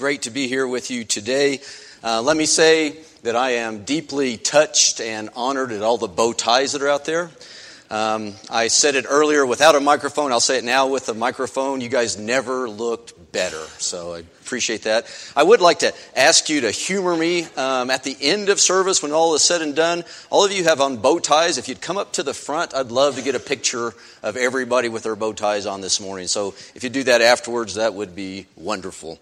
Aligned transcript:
Great 0.00 0.22
to 0.22 0.30
be 0.30 0.48
here 0.48 0.66
with 0.66 0.90
you 0.90 1.04
today. 1.04 1.60
Uh, 2.02 2.22
let 2.22 2.34
me 2.34 2.46
say 2.46 2.96
that 3.22 3.36
I 3.36 3.56
am 3.56 3.84
deeply 3.84 4.38
touched 4.38 4.98
and 4.98 5.28
honored 5.36 5.72
at 5.72 5.82
all 5.82 5.98
the 5.98 6.08
bow 6.08 6.32
ties 6.32 6.72
that 6.72 6.80
are 6.80 6.88
out 6.88 7.04
there. 7.04 7.28
Um, 7.90 8.32
I 8.48 8.68
said 8.68 8.94
it 8.94 9.04
earlier 9.06 9.44
without 9.44 9.74
a 9.74 9.80
microphone. 9.80 10.32
I'll 10.32 10.40
say 10.40 10.56
it 10.56 10.64
now 10.64 10.86
with 10.86 11.10
a 11.10 11.12
microphone. 11.12 11.82
You 11.82 11.90
guys 11.90 12.16
never 12.16 12.66
looked 12.66 13.12
better, 13.30 13.62
so 13.76 14.14
I 14.14 14.20
appreciate 14.20 14.84
that. 14.84 15.04
I 15.36 15.42
would 15.42 15.60
like 15.60 15.80
to 15.80 15.92
ask 16.16 16.48
you 16.48 16.62
to 16.62 16.70
humor 16.70 17.14
me 17.14 17.44
um, 17.58 17.90
at 17.90 18.02
the 18.02 18.16
end 18.22 18.48
of 18.48 18.58
service 18.58 19.02
when 19.02 19.12
all 19.12 19.34
is 19.34 19.42
said 19.44 19.60
and 19.60 19.76
done. 19.76 20.04
All 20.30 20.46
of 20.46 20.52
you 20.52 20.64
have 20.64 20.80
on 20.80 20.96
bow 20.96 21.18
ties. 21.18 21.58
If 21.58 21.68
you'd 21.68 21.82
come 21.82 21.98
up 21.98 22.14
to 22.14 22.22
the 22.22 22.32
front, 22.32 22.74
I'd 22.74 22.90
love 22.90 23.16
to 23.16 23.22
get 23.22 23.34
a 23.34 23.38
picture 23.38 23.92
of 24.22 24.38
everybody 24.38 24.88
with 24.88 25.02
their 25.02 25.14
bow 25.14 25.34
ties 25.34 25.66
on 25.66 25.82
this 25.82 26.00
morning. 26.00 26.26
So 26.26 26.54
if 26.74 26.82
you 26.84 26.88
do 26.88 27.02
that 27.02 27.20
afterwards, 27.20 27.74
that 27.74 27.92
would 27.92 28.16
be 28.16 28.46
wonderful. 28.56 29.20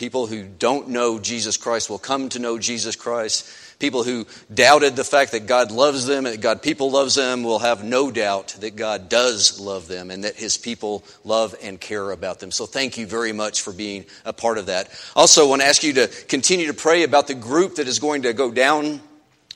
People 0.04 0.28
who 0.28 0.44
don't 0.44 0.90
know 0.90 1.18
Jesus 1.18 1.56
Christ 1.56 1.90
will 1.90 1.98
come 1.98 2.28
to 2.28 2.40
know 2.40 2.60
Jesus 2.60 2.98
Christ. 2.98 3.50
People 3.80 4.04
who 4.04 4.28
doubted 4.54 4.98
the 4.98 5.06
fact 5.06 5.32
that 5.32 5.48
God 5.48 5.72
loves 5.72 6.06
them 6.06 6.26
that 6.26 6.42
God 6.42 6.62
people 6.62 6.92
loves 6.92 7.16
them 7.16 7.42
will 7.42 7.60
have 7.60 7.86
no 7.86 8.12
doubt 8.12 8.50
that 8.60 8.76
God 8.76 9.08
does 9.08 9.62
love 9.62 9.88
them 9.88 10.12
and 10.12 10.26
that 10.26 10.36
his 10.36 10.58
people 10.58 11.06
love 11.24 11.56
and 11.64 11.80
care 11.80 12.12
about 12.12 12.42
them. 12.42 12.52
So 12.52 12.66
thank 12.66 12.98
you 12.98 13.08
very 13.08 13.32
much 13.32 13.62
for 13.62 13.72
being 13.72 14.04
a 14.26 14.34
part 14.34 14.58
of 14.58 14.66
that. 14.66 14.90
Also, 15.16 15.46
I 15.46 15.48
want 15.48 15.62
to 15.62 15.70
ask 15.70 15.86
you 15.86 15.94
to 15.94 16.08
continue 16.28 16.68
to 16.68 16.74
pray 16.74 17.04
about 17.04 17.28
the 17.28 17.34
group 17.34 17.76
that 17.76 17.88
is 17.88 18.00
going 18.00 18.24
to 18.24 18.34
go 18.34 18.52
down 18.52 19.00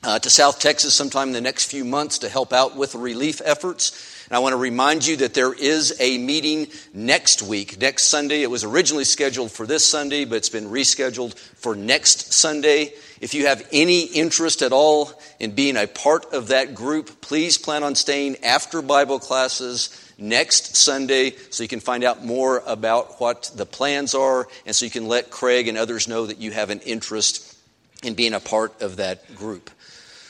uh, 0.03 0.19
to 0.19 0.29
South 0.29 0.59
Texas 0.59 0.93
sometime 0.93 1.29
in 1.29 1.33
the 1.33 1.41
next 1.41 1.65
few 1.65 1.83
months 1.83 2.19
to 2.19 2.29
help 2.29 2.53
out 2.53 2.75
with 2.75 2.95
relief 2.95 3.41
efforts. 3.43 4.25
And 4.27 4.35
I 4.35 4.39
want 4.39 4.53
to 4.53 4.57
remind 4.57 5.05
you 5.05 5.17
that 5.17 5.33
there 5.33 5.53
is 5.53 5.95
a 5.99 6.17
meeting 6.17 6.67
next 6.93 7.41
week, 7.41 7.79
next 7.79 8.05
Sunday. 8.05 8.41
It 8.43 8.51
was 8.51 8.63
originally 8.63 9.05
scheduled 9.05 9.51
for 9.51 9.65
this 9.65 9.85
Sunday, 9.85 10.25
but 10.25 10.35
it's 10.35 10.49
been 10.49 10.69
rescheduled 10.69 11.37
for 11.37 11.75
next 11.75 12.33
Sunday. 12.33 12.93
If 13.21 13.33
you 13.33 13.47
have 13.47 13.67
any 13.71 14.03
interest 14.03 14.61
at 14.61 14.73
all 14.73 15.11
in 15.39 15.51
being 15.51 15.77
a 15.77 15.87
part 15.87 16.33
of 16.33 16.49
that 16.49 16.75
group, 16.75 17.21
please 17.21 17.57
plan 17.57 17.83
on 17.83 17.95
staying 17.95 18.43
after 18.43 18.81
Bible 18.81 19.19
classes 19.19 20.13
next 20.17 20.75
Sunday 20.75 21.35
so 21.49 21.63
you 21.63 21.69
can 21.69 21.79
find 21.79 22.03
out 22.03 22.25
more 22.25 22.61
about 22.65 23.19
what 23.19 23.51
the 23.55 23.65
plans 23.65 24.13
are 24.13 24.47
and 24.65 24.75
so 24.75 24.85
you 24.85 24.91
can 24.91 25.07
let 25.07 25.29
Craig 25.29 25.67
and 25.67 25.77
others 25.77 26.07
know 26.07 26.25
that 26.25 26.39
you 26.39 26.51
have 26.51 26.69
an 26.69 26.79
interest 26.81 27.55
in 28.03 28.13
being 28.13 28.33
a 28.33 28.39
part 28.39 28.81
of 28.81 28.97
that 28.97 29.35
group. 29.35 29.69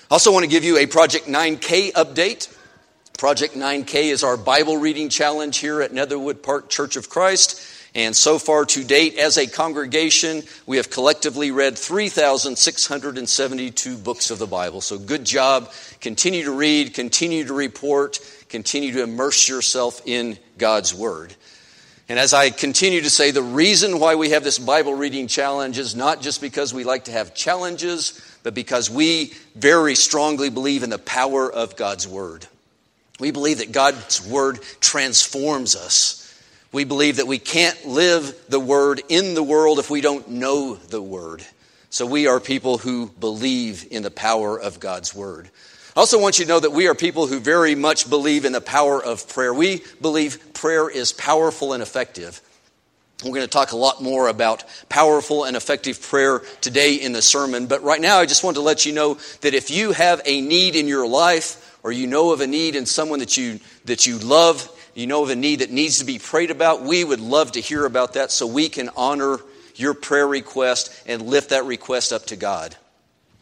I 0.09 0.15
also 0.15 0.31
want 0.31 0.45
to 0.45 0.49
give 0.49 0.63
you 0.63 0.77
a 0.77 0.85
Project 0.85 1.25
9K 1.25 1.91
update. 1.91 2.47
Project 3.17 3.55
9K 3.55 4.05
is 4.05 4.23
our 4.23 4.37
Bible 4.37 4.77
reading 4.77 5.09
challenge 5.09 5.57
here 5.57 5.81
at 5.81 5.91
Netherwood 5.91 6.41
Park 6.41 6.69
Church 6.69 6.95
of 6.95 7.09
Christ. 7.09 7.61
And 7.93 8.15
so 8.15 8.39
far 8.39 8.63
to 8.67 8.85
date, 8.85 9.17
as 9.17 9.37
a 9.37 9.47
congregation, 9.47 10.43
we 10.65 10.77
have 10.77 10.89
collectively 10.89 11.51
read 11.51 11.77
3,672 11.77 13.97
books 13.97 14.31
of 14.31 14.39
the 14.39 14.47
Bible. 14.47 14.79
So 14.79 14.97
good 14.97 15.25
job. 15.25 15.73
Continue 15.99 16.45
to 16.45 16.53
read, 16.53 16.93
continue 16.93 17.43
to 17.43 17.53
report, 17.53 18.21
continue 18.47 18.93
to 18.93 19.03
immerse 19.03 19.49
yourself 19.49 20.01
in 20.05 20.39
God's 20.57 20.95
Word. 20.95 21.35
And 22.07 22.17
as 22.17 22.33
I 22.33 22.51
continue 22.51 23.01
to 23.01 23.09
say, 23.09 23.31
the 23.31 23.43
reason 23.43 23.99
why 23.99 24.15
we 24.15 24.29
have 24.29 24.45
this 24.45 24.57
Bible 24.57 24.93
reading 24.93 25.27
challenge 25.27 25.77
is 25.77 25.93
not 25.93 26.21
just 26.21 26.39
because 26.39 26.73
we 26.73 26.85
like 26.85 27.03
to 27.05 27.11
have 27.11 27.35
challenges, 27.35 28.21
but 28.47 28.53
because 28.53 28.89
we 28.89 29.33
very 29.55 29.93
strongly 29.93 30.49
believe 30.49 30.81
in 30.81 30.89
the 30.89 30.97
power 30.97 31.51
of 31.51 31.75
God's 31.75 32.07
Word. 32.07 32.47
We 33.19 33.31
believe 33.31 33.57
that 33.57 33.73
God's 33.73 34.25
Word 34.25 34.59
transforms 34.79 35.75
us. 35.75 36.33
We 36.71 36.85
believe 36.85 37.17
that 37.17 37.27
we 37.27 37.39
can't 37.39 37.85
live 37.85 38.33
the 38.47 38.61
Word 38.61 39.01
in 39.09 39.33
the 39.33 39.43
world 39.43 39.79
if 39.79 39.89
we 39.89 39.99
don't 39.99 40.29
know 40.29 40.75
the 40.75 41.01
Word. 41.01 41.45
So 41.89 42.05
we 42.05 42.27
are 42.27 42.39
people 42.39 42.77
who 42.77 43.07
believe 43.19 43.85
in 43.91 44.01
the 44.01 44.09
power 44.09 44.57
of 44.57 44.79
God's 44.79 45.13
Word. 45.13 45.49
I 45.93 45.99
also 45.99 46.17
want 46.21 46.39
you 46.39 46.45
to 46.45 46.49
know 46.49 46.61
that 46.61 46.71
we 46.71 46.87
are 46.87 46.95
people 46.95 47.27
who 47.27 47.41
very 47.41 47.75
much 47.75 48.09
believe 48.09 48.45
in 48.45 48.53
the 48.53 48.61
power 48.61 49.03
of 49.03 49.27
prayer. 49.27 49.53
We 49.53 49.83
believe 49.99 50.53
prayer 50.53 50.89
is 50.89 51.11
powerful 51.11 51.73
and 51.73 51.83
effective. 51.83 52.39
We're 53.23 53.31
going 53.31 53.41
to 53.41 53.47
talk 53.47 53.71
a 53.71 53.77
lot 53.77 54.01
more 54.01 54.27
about 54.27 54.63
powerful 54.89 55.45
and 55.45 55.57
effective 55.57 56.01
prayer 56.01 56.39
today 56.61 56.95
in 56.95 57.13
the 57.13 57.21
sermon. 57.21 57.65
But 57.65 57.81
right 57.81 57.99
now, 57.99 58.19
I 58.19 58.27
just 58.27 58.43
want 58.43 58.57
to 58.57 58.61
let 58.61 58.85
you 58.85 58.93
know 58.93 59.17
that 59.41 59.55
if 59.55 59.71
you 59.71 59.91
have 59.91 60.21
a 60.25 60.39
need 60.39 60.75
in 60.75 60.87
your 60.87 61.07
life, 61.07 61.63
or 61.83 61.91
you 61.91 62.05
know 62.05 62.33
of 62.33 62.41
a 62.41 62.47
need 62.47 62.75
in 62.75 62.85
someone 62.85 63.19
that 63.19 63.37
you, 63.37 63.59
that 63.85 64.05
you 64.05 64.17
love, 64.19 64.69
you 64.93 65.07
know 65.07 65.23
of 65.23 65.29
a 65.29 65.35
need 65.35 65.59
that 65.59 65.71
needs 65.71 65.99
to 65.99 66.05
be 66.05 66.19
prayed 66.19 66.51
about, 66.51 66.83
we 66.83 67.03
would 67.03 67.19
love 67.19 67.53
to 67.53 67.61
hear 67.61 67.85
about 67.85 68.13
that 68.13 68.29
so 68.29 68.45
we 68.45 68.67
can 68.69 68.89
honor 68.97 69.39
your 69.75 69.93
prayer 69.93 70.27
request 70.27 71.03
and 71.07 71.21
lift 71.21 71.51
that 71.51 71.65
request 71.65 72.11
up 72.11 72.25
to 72.25 72.35
God. 72.35 72.75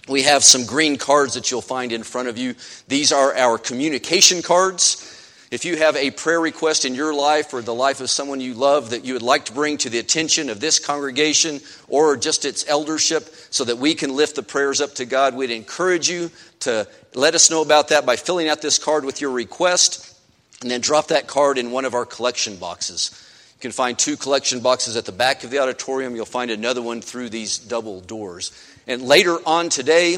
We 0.07 0.21
have 0.24 0.44
some 0.44 0.66
green 0.66 0.98
cards 0.98 1.33
that 1.33 1.50
you'll 1.50 1.62
find 1.62 1.92
in 1.92 2.04
front 2.04 2.28
of 2.28 2.38
you. 2.38 2.56
These 2.88 3.12
are 3.12 3.36
our 3.36 3.57
communication 3.57 4.42
cards. 4.42 5.14
If 5.56 5.63
you 5.63 5.78
have 5.78 5.96
a 5.96 6.12
prayer 6.12 6.42
request 6.42 6.84
in 6.84 6.96
your 6.96 7.13
life 7.13 7.54
or 7.54 7.62
the 7.62 7.74
life 7.74 8.02
of 8.02 8.10
someone 8.10 8.42
you 8.42 8.54
love 8.54 8.90
that 8.90 9.06
you 9.06 9.13
would 9.13 9.22
like 9.22 9.46
to 9.46 9.54
bring 9.54 9.78
to 9.78 9.90
the 9.90 10.00
attention 10.00 10.50
of 10.50 10.60
this 10.60 10.80
congregation 10.80 11.62
or 11.88 12.18
just 12.18 12.44
its 12.44 12.68
eldership 12.68 13.34
so 13.52 13.63
that 13.63 13.78
we 13.78 13.96
can 13.96 14.13
lift 14.13 14.36
the 14.36 14.44
prayers 14.44 14.81
up 14.81 14.96
to 14.96 15.06
God, 15.06 15.34
we'd 15.34 15.52
encourage 15.52 16.10
you 16.10 16.30
to 16.60 16.86
let 17.13 17.36
us 17.36 17.50
know 17.50 17.62
about 17.62 17.88
that 17.88 18.06
by 18.06 18.18
filling 18.18 18.50
out 18.50 18.62
this 18.62 18.78
card 18.78 19.06
with 19.06 19.22
your 19.22 19.31
request 19.31 20.19
and 20.62 20.69
then 20.69 20.81
drop 20.81 21.07
that 21.07 21.25
card 21.25 21.57
in 21.57 21.72
one 21.72 21.86
of 21.86 21.94
our 21.94 22.06
collection 22.06 22.57
boxes. 22.57 23.12
You 23.56 23.62
can 23.62 23.72
find 23.72 23.98
two 23.98 24.18
collection 24.18 24.60
boxes 24.60 24.98
at 24.98 25.06
the 25.06 25.13
back 25.13 25.46
of 25.46 25.52
the 25.52 25.60
auditorium. 25.60 26.18
You'll 26.18 26.25
find 26.25 26.52
another 26.52 26.81
one 26.81 27.00
through 27.00 27.30
these 27.30 27.60
double 27.60 28.02
doors. 28.02 28.52
And 28.88 29.04
later 29.04 29.38
on 29.46 29.69
today, 29.69 30.18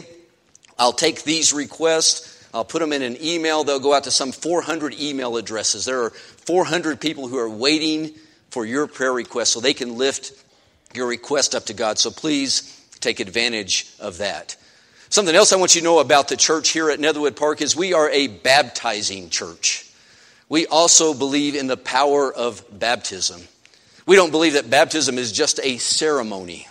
I'll 0.80 0.94
take 0.94 1.22
these 1.22 1.54
requests. 1.54 2.37
I'll 2.58 2.66
put 2.66 2.80
them 2.80 2.92
in 2.92 3.04
an 3.04 3.18
email. 3.22 3.64
They'll 3.64 3.80
go 3.80 3.94
out 3.94 4.06
to 4.06 4.12
some 4.12 4.32
400 4.32 5.00
email 5.00 5.38
addresses. 5.38 5.86
There 5.86 6.02
are 6.02 6.10
400 6.10 7.00
people 7.00 7.28
who 7.28 7.38
are 7.38 7.48
waiting 7.50 8.16
for 8.50 8.66
your 8.66 8.88
prayer 8.88 9.14
request 9.14 9.54
so 9.54 9.60
they 9.60 9.76
can 9.76 9.96
lift 9.96 10.32
your 10.96 11.06
request 11.06 11.54
up 11.54 11.66
to 11.66 11.76
God. 11.76 12.00
So 12.00 12.10
please 12.10 12.76
take 13.00 13.20
advantage 13.20 13.94
of 14.00 14.18
that. 14.18 14.56
Something 15.10 15.36
else 15.36 15.54
I 15.54 15.58
want 15.58 15.76
you 15.76 15.82
to 15.82 15.86
know 15.86 16.00
about 16.00 16.30
the 16.30 16.36
church 16.36 16.70
here 16.70 16.90
at 16.90 17.00
Netherwood 17.00 17.36
Park 17.36 17.62
is 17.62 17.76
we 17.76 17.94
are 17.94 18.10
a 18.10 18.26
baptizing 18.26 19.30
church. 19.30 19.88
We 20.50 20.66
also 20.66 21.14
believe 21.14 21.54
in 21.54 21.68
the 21.68 21.78
power 21.78 22.34
of 22.34 22.64
baptism. 22.72 23.40
We 24.08 24.16
don't 24.16 24.32
believe 24.32 24.54
that 24.54 24.68
baptism 24.68 25.20
is 25.20 25.32
just 25.32 25.60
a 25.62 25.78
ceremony. 25.78 26.68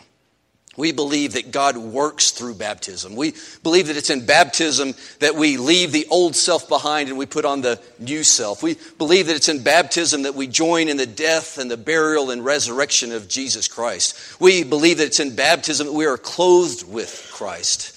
We 0.76 0.92
believe 0.92 1.32
that 1.32 1.52
God 1.52 1.76
works 1.76 2.32
through 2.32 2.54
baptism. 2.54 3.16
We 3.16 3.34
believe 3.62 3.86
that 3.86 3.96
it's 3.96 4.10
in 4.10 4.26
baptism 4.26 4.94
that 5.20 5.34
we 5.34 5.56
leave 5.56 5.92
the 5.92 6.06
old 6.10 6.36
self 6.36 6.68
behind 6.68 7.08
and 7.08 7.16
we 7.16 7.24
put 7.24 7.46
on 7.46 7.62
the 7.62 7.80
new 7.98 8.22
self. 8.22 8.62
We 8.62 8.76
believe 8.98 9.28
that 9.28 9.36
it's 9.36 9.48
in 9.48 9.62
baptism 9.62 10.22
that 10.22 10.34
we 10.34 10.46
join 10.46 10.88
in 10.88 10.98
the 10.98 11.06
death 11.06 11.58
and 11.58 11.70
the 11.70 11.76
burial 11.76 12.30
and 12.30 12.44
resurrection 12.44 13.12
of 13.12 13.28
Jesus 13.28 13.68
Christ. 13.68 14.38
We 14.40 14.64
believe 14.64 14.98
that 14.98 15.06
it's 15.06 15.20
in 15.20 15.34
baptism 15.34 15.86
that 15.86 15.92
we 15.94 16.06
are 16.06 16.18
clothed 16.18 16.86
with 16.86 17.30
Christ. 17.32 17.92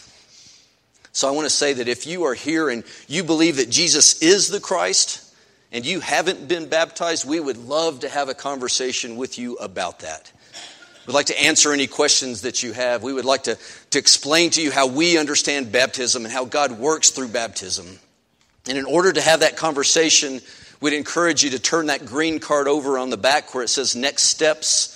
So 1.11 1.27
I 1.27 1.31
want 1.31 1.45
to 1.45 1.49
say 1.49 1.73
that 1.73 1.89
if 1.89 2.07
you 2.07 2.23
are 2.23 2.33
here 2.33 2.69
and 2.69 2.85
you 3.07 3.25
believe 3.25 3.57
that 3.57 3.69
Jesus 3.69 4.21
is 4.21 4.47
the 4.47 4.61
Christ 4.61 5.35
and 5.71 5.85
you 5.85 5.99
haven't 5.99 6.47
been 6.47 6.69
baptized, 6.69 7.27
we 7.27 7.41
would 7.41 7.57
love 7.57 8.01
to 8.01 8.09
have 8.09 8.29
a 8.29 8.33
conversation 8.33 9.17
with 9.17 9.37
you 9.37 9.55
about 9.55 9.99
that. 9.99 10.31
We'd 11.09 11.15
like 11.15 11.25
to 11.25 11.41
answer 11.41 11.73
any 11.73 11.88
questions 11.88 12.44
that 12.44 12.61
you 12.61 12.71
have. 12.71 13.01
We 13.01 13.13
would 13.13 13.25
like 13.25 13.44
to, 13.44 13.57
to 13.89 14.00
explain 14.00 14.51
to 14.51 14.61
you 14.61 14.71
how 14.71 14.85
we 14.85 15.17
understand 15.17 15.71
baptism 15.71 16.23
and 16.23 16.31
how 16.31 16.45
God 16.45 16.73
works 16.73 17.09
through 17.09 17.29
baptism. 17.29 18.00
And 18.67 18.77
in 18.77 18.85
order 18.85 19.11
to 19.11 19.19
have 19.19 19.39
that 19.39 19.57
conversation, 19.57 20.39
We'd 20.81 20.94
encourage 20.94 21.44
you 21.44 21.50
to 21.51 21.59
turn 21.59 21.88
that 21.88 22.06
green 22.06 22.39
card 22.39 22.67
over 22.67 22.97
on 22.97 23.09
the 23.09 23.17
back 23.17 23.53
where 23.53 23.63
it 23.63 23.67
says 23.67 23.95
next 23.95 24.23
steps. 24.23 24.95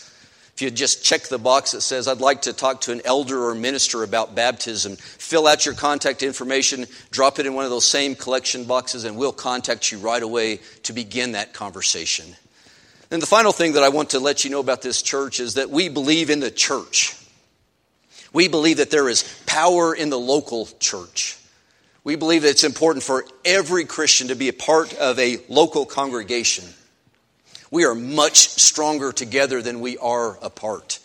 If 0.56 0.62
you 0.62 0.70
just 0.70 1.04
check 1.04 1.24
the 1.24 1.40
box 1.40 1.72
that 1.72 1.82
says, 1.82 2.08
I'd 2.08 2.22
like 2.22 2.44
to 2.44 2.54
talk 2.54 2.82
to 2.82 2.94
an 2.94 3.02
elder 3.04 3.48
or 3.48 3.56
minister 3.56 4.04
about 4.04 4.36
baptism, 4.36 4.96
fill 4.96 5.48
out 5.48 5.66
your 5.66 5.74
contact 5.74 6.24
information, 6.24 6.86
drop 7.12 7.40
it 7.40 7.46
in 7.46 7.54
one 7.54 7.66
of 7.66 7.72
those 7.72 7.88
same 7.88 8.16
collection 8.16 8.64
boxes, 8.64 9.04
and 9.04 9.18
we'll 9.18 9.34
contact 9.34 9.92
you 9.92 9.98
right 9.98 10.22
away 10.22 10.60
to 10.84 10.94
begin 10.94 11.34
that 11.34 11.54
conversation. 11.54 12.34
And 13.12 13.22
the 13.22 13.28
final 13.28 13.52
thing 13.52 13.74
that 13.74 13.84
I 13.84 13.90
want 13.90 14.12
to 14.12 14.20
let 14.20 14.44
you 14.44 14.50
know 14.50 14.60
about 14.60 14.82
this 14.82 15.02
church 15.02 15.40
is 15.40 15.56
that 15.56 15.70
we 15.70 15.90
believe 15.90 16.30
in 16.30 16.40
the 16.40 16.52
church. 16.52 17.16
We 18.34 18.48
believe 18.48 18.78
that 18.78 18.90
there 18.90 19.08
is 19.08 19.24
power 19.46 19.94
in 19.94 20.10
the 20.10 20.20
local 20.20 20.68
church. 20.80 21.38
We 22.04 22.16
believe 22.16 22.42
that 22.42 22.50
it's 22.50 22.64
important 22.64 23.04
for 23.04 23.26
every 23.46 23.86
Christian 23.86 24.28
to 24.30 24.36
be 24.36 24.50
a 24.50 24.54
part 24.54 24.94
of 24.96 25.20
a 25.20 25.40
local 25.48 25.86
congregation. 25.86 26.66
We 27.72 27.86
are 27.86 27.96
much 27.96 28.38
stronger 28.38 29.12
together 29.12 29.62
than 29.62 29.80
we 29.80 29.98
are 29.98 30.38
apart. 30.44 31.00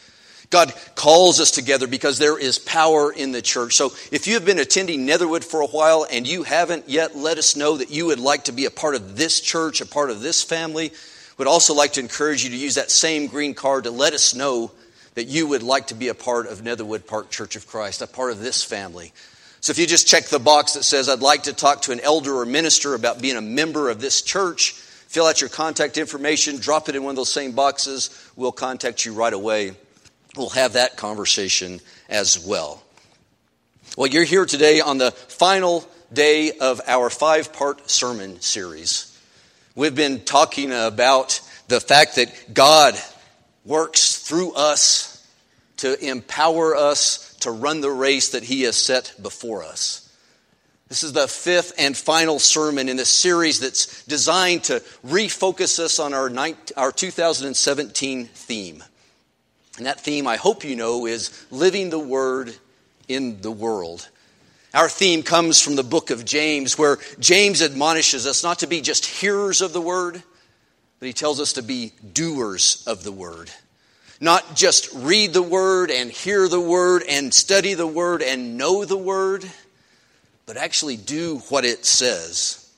God 0.50 0.72
calls 0.94 1.40
us 1.40 1.50
together 1.50 1.86
because 1.86 2.18
there 2.18 2.38
is 2.38 2.58
power 2.58 3.12
in 3.12 3.32
the 3.32 3.42
church. 3.42 3.74
So 3.74 3.92
if 4.10 4.26
you 4.26 4.34
have 4.34 4.46
been 4.46 4.58
attending 4.58 5.04
Netherwood 5.04 5.44
for 5.44 5.60
a 5.60 5.66
while 5.66 6.06
and 6.10 6.26
you 6.26 6.42
haven't 6.42 6.88
yet, 6.88 7.14
let 7.14 7.36
us 7.36 7.54
know 7.54 7.76
that 7.76 7.90
you 7.90 8.06
would 8.06 8.18
like 8.20 8.44
to 8.44 8.52
be 8.52 8.64
a 8.64 8.70
part 8.70 8.94
of 8.94 9.16
this 9.16 9.40
church, 9.40 9.82
a 9.82 9.86
part 9.86 10.10
of 10.10 10.20
this 10.20 10.42
family. 10.42 10.92
Would 11.38 11.46
also 11.46 11.72
like 11.72 11.94
to 11.94 12.00
encourage 12.00 12.44
you 12.44 12.50
to 12.50 12.56
use 12.56 12.74
that 12.74 12.90
same 12.90 13.28
green 13.28 13.54
card 13.54 13.84
to 13.84 13.90
let 13.90 14.12
us 14.12 14.34
know 14.34 14.72
that 15.14 15.24
you 15.24 15.46
would 15.46 15.62
like 15.62 15.88
to 15.88 15.94
be 15.94 16.08
a 16.08 16.14
part 16.14 16.46
of 16.46 16.62
Netherwood 16.62 17.06
Park 17.06 17.30
Church 17.30 17.56
of 17.56 17.66
Christ, 17.66 18.02
a 18.02 18.06
part 18.06 18.30
of 18.30 18.40
this 18.40 18.62
family. 18.62 19.12
So 19.60 19.70
if 19.70 19.78
you 19.78 19.86
just 19.86 20.06
check 20.06 20.26
the 20.26 20.38
box 20.38 20.74
that 20.74 20.84
says, 20.84 21.08
I'd 21.08 21.20
like 21.20 21.44
to 21.44 21.52
talk 21.52 21.82
to 21.82 21.92
an 21.92 22.00
elder 22.00 22.36
or 22.36 22.46
minister 22.46 22.94
about 22.94 23.20
being 23.20 23.36
a 23.36 23.40
member 23.40 23.88
of 23.88 24.00
this 24.00 24.22
church, 24.22 24.72
fill 24.72 25.26
out 25.26 25.40
your 25.40 25.50
contact 25.50 25.96
information, 25.96 26.58
drop 26.58 26.88
it 26.88 26.94
in 26.94 27.02
one 27.02 27.10
of 27.10 27.16
those 27.16 27.32
same 27.32 27.52
boxes. 27.52 28.30
We'll 28.36 28.52
contact 28.52 29.04
you 29.04 29.12
right 29.12 29.32
away. 29.32 29.72
We'll 30.36 30.50
have 30.50 30.74
that 30.74 30.96
conversation 30.96 31.80
as 32.08 32.38
well. 32.38 32.82
Well, 33.96 34.08
you're 34.08 34.24
here 34.24 34.44
today 34.44 34.80
on 34.80 34.98
the 34.98 35.10
final 35.10 35.88
day 36.12 36.52
of 36.60 36.80
our 36.86 37.10
five 37.10 37.52
part 37.52 37.90
sermon 37.90 38.40
series. 38.40 39.07
We've 39.78 39.94
been 39.94 40.24
talking 40.24 40.72
about 40.72 41.40
the 41.68 41.78
fact 41.78 42.16
that 42.16 42.52
God 42.52 43.00
works 43.64 44.16
through 44.16 44.54
us 44.54 45.24
to 45.76 46.04
empower 46.04 46.74
us 46.74 47.36
to 47.42 47.52
run 47.52 47.80
the 47.80 47.90
race 47.92 48.30
that 48.30 48.42
He 48.42 48.62
has 48.62 48.74
set 48.74 49.14
before 49.22 49.62
us. 49.62 50.12
This 50.88 51.04
is 51.04 51.12
the 51.12 51.28
fifth 51.28 51.74
and 51.78 51.96
final 51.96 52.40
sermon 52.40 52.88
in 52.88 52.96
the 52.96 53.04
series 53.04 53.60
that's 53.60 54.04
designed 54.06 54.64
to 54.64 54.82
refocus 55.06 55.78
us 55.78 56.00
on 56.00 56.12
our, 56.12 56.28
our 56.76 56.90
2017 56.90 58.24
theme. 58.24 58.82
And 59.76 59.86
that 59.86 60.00
theme, 60.00 60.26
I 60.26 60.38
hope 60.38 60.64
you 60.64 60.74
know, 60.74 61.06
is 61.06 61.46
living 61.52 61.90
the 61.90 62.00
Word 62.00 62.52
in 63.06 63.42
the 63.42 63.52
world. 63.52 64.08
Our 64.74 64.88
theme 64.88 65.22
comes 65.22 65.62
from 65.62 65.76
the 65.76 65.82
book 65.82 66.10
of 66.10 66.26
James, 66.26 66.76
where 66.76 66.98
James 67.18 67.62
admonishes 67.62 68.26
us 68.26 68.42
not 68.42 68.58
to 68.58 68.66
be 68.66 68.82
just 68.82 69.06
hearers 69.06 69.62
of 69.62 69.72
the 69.72 69.80
Word, 69.80 70.22
but 71.00 71.06
he 71.06 71.12
tells 71.14 71.40
us 71.40 71.54
to 71.54 71.62
be 71.62 71.92
doers 72.12 72.84
of 72.86 73.02
the 73.02 73.12
Word. 73.12 73.50
Not 74.20 74.56
just 74.56 74.92
read 74.94 75.32
the 75.32 75.42
Word 75.42 75.90
and 75.90 76.10
hear 76.10 76.48
the 76.48 76.60
Word 76.60 77.02
and 77.08 77.32
study 77.32 77.74
the 77.74 77.86
Word 77.86 78.20
and 78.20 78.58
know 78.58 78.84
the 78.84 78.96
Word, 78.96 79.48
but 80.44 80.58
actually 80.58 80.96
do 80.96 81.38
what 81.48 81.64
it 81.64 81.86
says. 81.86 82.70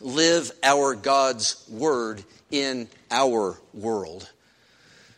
Live 0.00 0.52
our 0.62 0.94
God's 0.94 1.64
Word 1.68 2.22
in 2.52 2.88
our 3.10 3.58
world. 3.74 4.30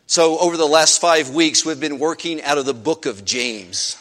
So, 0.07 0.39
over 0.39 0.57
the 0.57 0.65
last 0.65 0.99
five 0.99 1.29
weeks, 1.29 1.63
we've 1.63 1.79
been 1.79 1.99
working 1.99 2.41
out 2.41 2.57
of 2.57 2.65
the 2.65 2.73
book 2.73 3.05
of 3.05 3.23
James. 3.23 3.95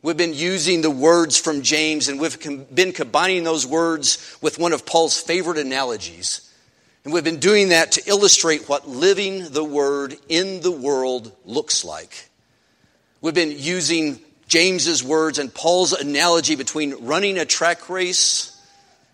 We've 0.00 0.16
been 0.16 0.34
using 0.34 0.82
the 0.82 0.90
words 0.90 1.36
from 1.36 1.62
James 1.62 2.08
and 2.08 2.20
we've 2.20 2.38
been 2.72 2.92
combining 2.92 3.42
those 3.42 3.66
words 3.66 4.38
with 4.40 4.58
one 4.58 4.72
of 4.72 4.86
Paul's 4.86 5.20
favorite 5.20 5.58
analogies 5.58 6.48
and 7.04 7.14
we've 7.14 7.24
been 7.24 7.40
doing 7.40 7.70
that 7.70 7.92
to 7.92 8.02
illustrate 8.06 8.68
what 8.68 8.86
living 8.86 9.48
the 9.50 9.64
Word 9.64 10.16
in 10.28 10.60
the 10.60 10.70
world 10.70 11.32
looks 11.46 11.82
like. 11.82 12.28
We've 13.22 13.34
been 13.34 13.54
using 13.56 14.20
James's 14.46 15.02
words 15.02 15.38
and 15.38 15.52
Paul's 15.52 15.92
analogy 15.94 16.54
between 16.54 17.06
running 17.06 17.38
a 17.38 17.44
track 17.44 17.88
race 17.88 18.54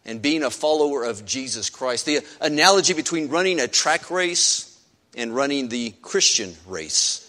and 0.04 0.20
being 0.20 0.42
a 0.42 0.50
follower 0.50 1.04
of 1.04 1.24
Jesus 1.24 1.70
Christ. 1.70 2.04
The 2.04 2.20
analogy 2.40 2.94
between 2.94 3.28
running 3.28 3.60
a 3.60 3.68
track 3.68 4.10
race 4.10 4.76
and 5.16 5.34
running 5.34 5.68
the 5.68 5.92
Christian 6.02 6.54
race. 6.66 7.23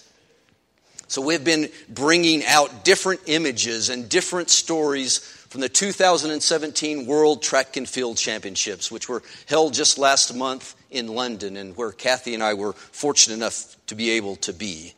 So 1.07 1.21
we've 1.21 1.43
been 1.43 1.69
bringing 1.87 2.43
out 2.45 2.83
different 2.83 3.21
images 3.27 3.89
and 3.89 4.09
different 4.09 4.49
stories 4.49 5.19
from 5.19 5.61
the 5.61 5.69
2017 5.69 7.05
World 7.05 7.41
Track 7.41 7.77
and 7.77 7.87
Field 7.87 8.17
Championships, 8.17 8.91
which 8.91 9.07
were 9.07 9.21
held 9.47 9.73
just 9.73 9.97
last 9.97 10.35
month 10.35 10.75
in 10.89 11.07
London 11.07 11.57
and 11.57 11.77
where 11.77 11.91
Kathy 11.91 12.33
and 12.33 12.43
I 12.43 12.55
were 12.55 12.73
fortunate 12.73 13.35
enough 13.35 13.75
to 13.87 13.95
be 13.95 14.11
able 14.11 14.35
to 14.37 14.53
be. 14.53 14.93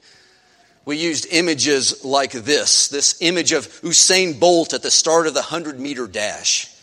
We 0.86 0.98
used 0.98 1.28
images 1.32 2.06
like 2.06 2.32
this 2.32 2.88
this 2.88 3.22
image 3.22 3.52
of 3.52 3.68
Usain 3.82 4.40
Bolt 4.40 4.74
at 4.74 4.84
the 4.84 4.90
start 4.90 5.28
of 5.28 5.34
the 5.34 5.42
100 5.42 5.80
meter 5.80 6.08
dash. 6.08 6.74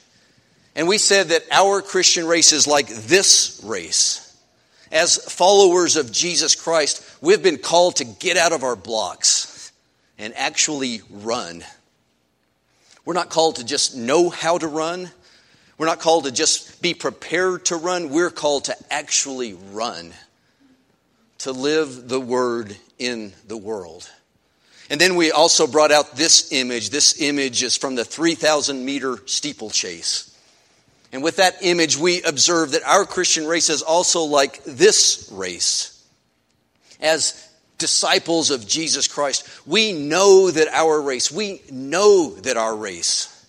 And 0.77 0.87
we 0.87 0.99
said 0.99 1.29
that 1.29 1.45
our 1.51 1.81
Christian 1.81 2.27
race 2.27 2.53
is 2.53 2.67
like 2.67 2.89
this 2.89 3.63
race. 3.65 4.24
As 4.95 5.17
followers 5.17 5.97
of 5.97 6.13
Jesus 6.13 6.55
Christ, 6.55 7.05
we've 7.21 7.43
been 7.43 7.59
called 7.59 7.97
to 7.97 8.05
get 8.05 8.37
out 8.37 8.53
of 8.53 8.63
our 8.63 8.77
blocks 8.77 9.73
and 10.19 10.33
actually 10.37 11.03
run. 11.11 11.65
We're 13.05 13.15
not 13.15 13.29
called 13.29 13.57
to 13.57 13.65
just 13.65 13.97
know 13.97 14.31
how 14.31 14.57
to 14.57 14.69
run. 14.69 15.11
We're 15.79 15.87
not 15.87 15.99
called 15.99 16.27
to 16.27 16.31
just 16.31 16.81
be 16.81 16.95
prepared 16.95 17.65
to 17.67 17.77
run. 17.77 18.11
We're 18.11 18.31
called 18.31 18.67
to 18.67 18.77
actually 18.89 19.55
run, 19.73 20.13
to 21.39 21.51
live 21.51 22.09
the 22.09 22.21
word 22.21 22.77
in 22.97 23.33
the 23.49 23.57
world. 23.57 24.09
And 24.91 25.01
then 25.01 25.17
we 25.17 25.33
also 25.33 25.67
brought 25.67 25.91
out 25.91 26.15
this 26.15 26.53
image. 26.53 26.91
This 26.91 27.21
image 27.21 27.65
is 27.65 27.77
from 27.77 27.97
the 27.97 28.05
3,000 28.05 28.85
meter 28.85 29.19
steeplechase. 29.27 30.34
And 31.15 31.23
with 31.23 31.37
that 31.37 31.59
image, 31.63 31.97
we 31.97 32.23
observe 32.25 32.73
that 32.73 32.83
our 32.83 33.07
Christian 33.07 33.47
race 33.47 33.71
is 33.71 33.83
also 33.83 34.23
like 34.23 34.65
this 34.65 35.31
race. 35.33 36.05
As 37.01 37.49
disciples 37.79 38.51
of 38.51 38.67
Jesus 38.67 39.07
Christ, 39.07 39.49
we 39.65 39.93
know 39.93 40.51
that 40.51 40.67
our 40.67 41.01
race, 41.01 41.31
we 41.31 41.63
know 41.71 42.35
that 42.41 42.57
our 42.57 42.75
race 42.75 43.47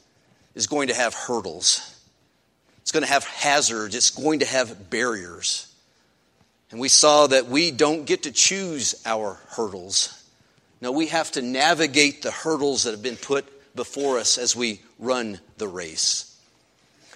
is 0.53 0.67
going 0.67 0.89
to 0.89 0.93
have 0.93 1.15
hurdles. 1.15 1.99
It's 2.81 2.91
going 2.91 3.03
to 3.03 3.11
have 3.11 3.23
hazards. 3.23 3.95
It's 3.95 4.11
going 4.11 4.41
to 4.41 4.45
have 4.45 4.91
barriers. 4.91 5.73
And 6.69 6.79
we 6.79 6.87
saw 6.87 7.25
that 7.25 7.47
we 7.47 7.71
don't 7.71 8.05
get 8.05 8.23
to 8.23 8.31
choose 8.31 9.01
our 9.07 9.39
hurdles. 9.49 10.23
No, 10.81 10.91
we 10.91 11.07
have 11.07 11.31
to 11.31 11.41
navigate 11.41 12.21
the 12.21 12.29
hurdles 12.29 12.83
that 12.83 12.91
have 12.91 13.01
been 13.01 13.17
put 13.17 13.43
before 13.75 14.19
us 14.19 14.37
as 14.37 14.55
we 14.55 14.81
run 14.99 15.39
the 15.57 15.67
race. 15.67 16.34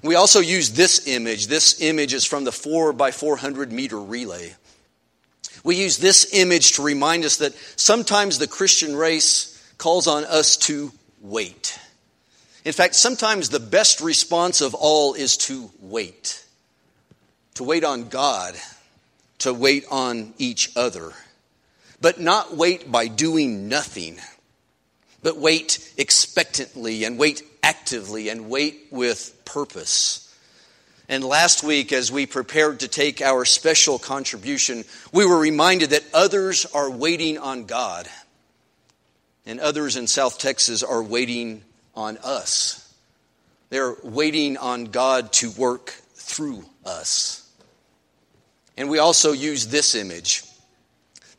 We 0.03 0.15
also 0.15 0.39
use 0.39 0.71
this 0.71 1.07
image. 1.07 1.47
This 1.47 1.81
image 1.81 2.13
is 2.13 2.25
from 2.25 2.45
the 2.45 2.51
4 2.51 2.93
by 2.93 3.11
400 3.11 3.71
meter 3.71 3.99
relay. 3.99 4.55
We 5.63 5.75
use 5.75 5.97
this 5.97 6.33
image 6.33 6.73
to 6.73 6.83
remind 6.83 7.25
us 7.25 7.37
that 7.37 7.53
sometimes 7.75 8.37
the 8.39 8.47
Christian 8.47 8.95
race 8.95 9.55
calls 9.77 10.07
on 10.07 10.23
us 10.25 10.55
to 10.57 10.91
wait. 11.21 11.77
In 12.63 12.73
fact, 12.73 12.95
sometimes 12.95 13.49
the 13.49 13.59
best 13.59 13.99
response 13.99 14.61
of 14.61 14.73
all 14.73 15.15
is 15.15 15.37
to 15.37 15.69
wait. 15.79 16.45
To 17.55 17.63
wait 17.63 17.83
on 17.83 18.07
God, 18.09 18.55
to 19.39 19.53
wait 19.53 19.85
on 19.91 20.33
each 20.37 20.71
other. 20.77 21.11
But 21.99 22.21
not 22.21 22.55
wait 22.55 22.89
by 22.89 23.07
doing 23.07 23.67
nothing, 23.67 24.17
but 25.21 25.37
wait 25.37 25.93
expectantly 25.97 27.03
and 27.03 27.17
wait 27.17 27.43
actively 27.63 28.29
and 28.29 28.49
wait 28.49 28.87
with 28.91 29.41
purpose. 29.45 30.25
And 31.07 31.23
last 31.23 31.63
week, 31.63 31.91
as 31.91 32.11
we 32.11 32.25
prepared 32.25 32.81
to 32.81 32.87
take 32.87 33.21
our 33.21 33.43
special 33.45 33.97
contribution, 33.97 34.83
we 35.11 35.25
were 35.25 35.39
reminded 35.39 35.89
that 35.89 36.03
others 36.13 36.65
are 36.67 36.91
waiting 36.91 37.37
on 37.37 37.65
God, 37.65 38.07
and 39.45 39.59
others 39.59 39.95
in 39.95 40.05
South 40.05 40.37
Texas 40.37 40.83
are 40.83 41.01
waiting 41.01 41.63
on 41.95 42.17
us. 42.17 42.93
They're 43.69 43.95
waiting 44.03 44.57
on 44.57 44.85
God 44.85 45.33
to 45.33 45.51
work 45.51 45.89
through 46.13 46.63
us. 46.85 47.49
And 48.77 48.89
we 48.89 48.99
also 48.99 49.31
use 49.31 49.67
this 49.67 49.95
image 49.95 50.43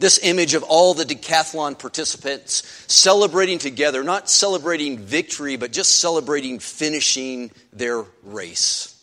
this 0.00 0.19
image 0.23 0.54
of 0.54 0.62
all 0.64 0.95
the 0.95 1.04
decathlon 1.04 1.78
participants 1.78 2.62
celebrating 2.88 3.59
together, 3.59 4.02
not 4.02 4.28
celebrating 4.30 4.99
victory, 4.99 5.57
but 5.57 5.73
just 5.73 6.00
celebrating 6.00 6.59
finishing 6.59 7.50
their 7.73 8.04
race. 8.25 8.97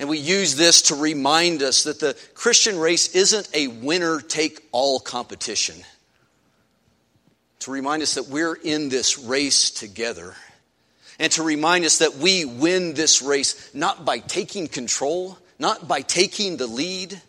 And 0.00 0.08
we 0.08 0.18
use 0.18 0.56
this 0.56 0.82
to 0.82 0.96
remind 0.96 1.62
us 1.62 1.84
that 1.84 2.00
the 2.00 2.16
Christian 2.34 2.78
race 2.78 3.14
isn't 3.14 3.48
a 3.54 3.68
winner 3.68 4.20
take 4.20 4.66
all 4.72 4.98
competition. 4.98 5.76
To 7.60 7.70
remind 7.70 8.02
us 8.02 8.14
that 8.14 8.26
we're 8.26 8.54
in 8.54 8.88
this 8.88 9.18
race 9.18 9.70
together. 9.70 10.34
And 11.18 11.30
to 11.32 11.42
remind 11.42 11.84
us 11.84 11.98
that 11.98 12.16
we 12.16 12.46
win 12.46 12.94
this 12.94 13.22
race 13.22 13.72
not 13.74 14.04
by 14.04 14.18
taking 14.18 14.66
control, 14.66 15.38
not 15.58 15.86
by 15.86 16.00
taking 16.00 16.56
the 16.56 16.66
lead, 16.66 17.20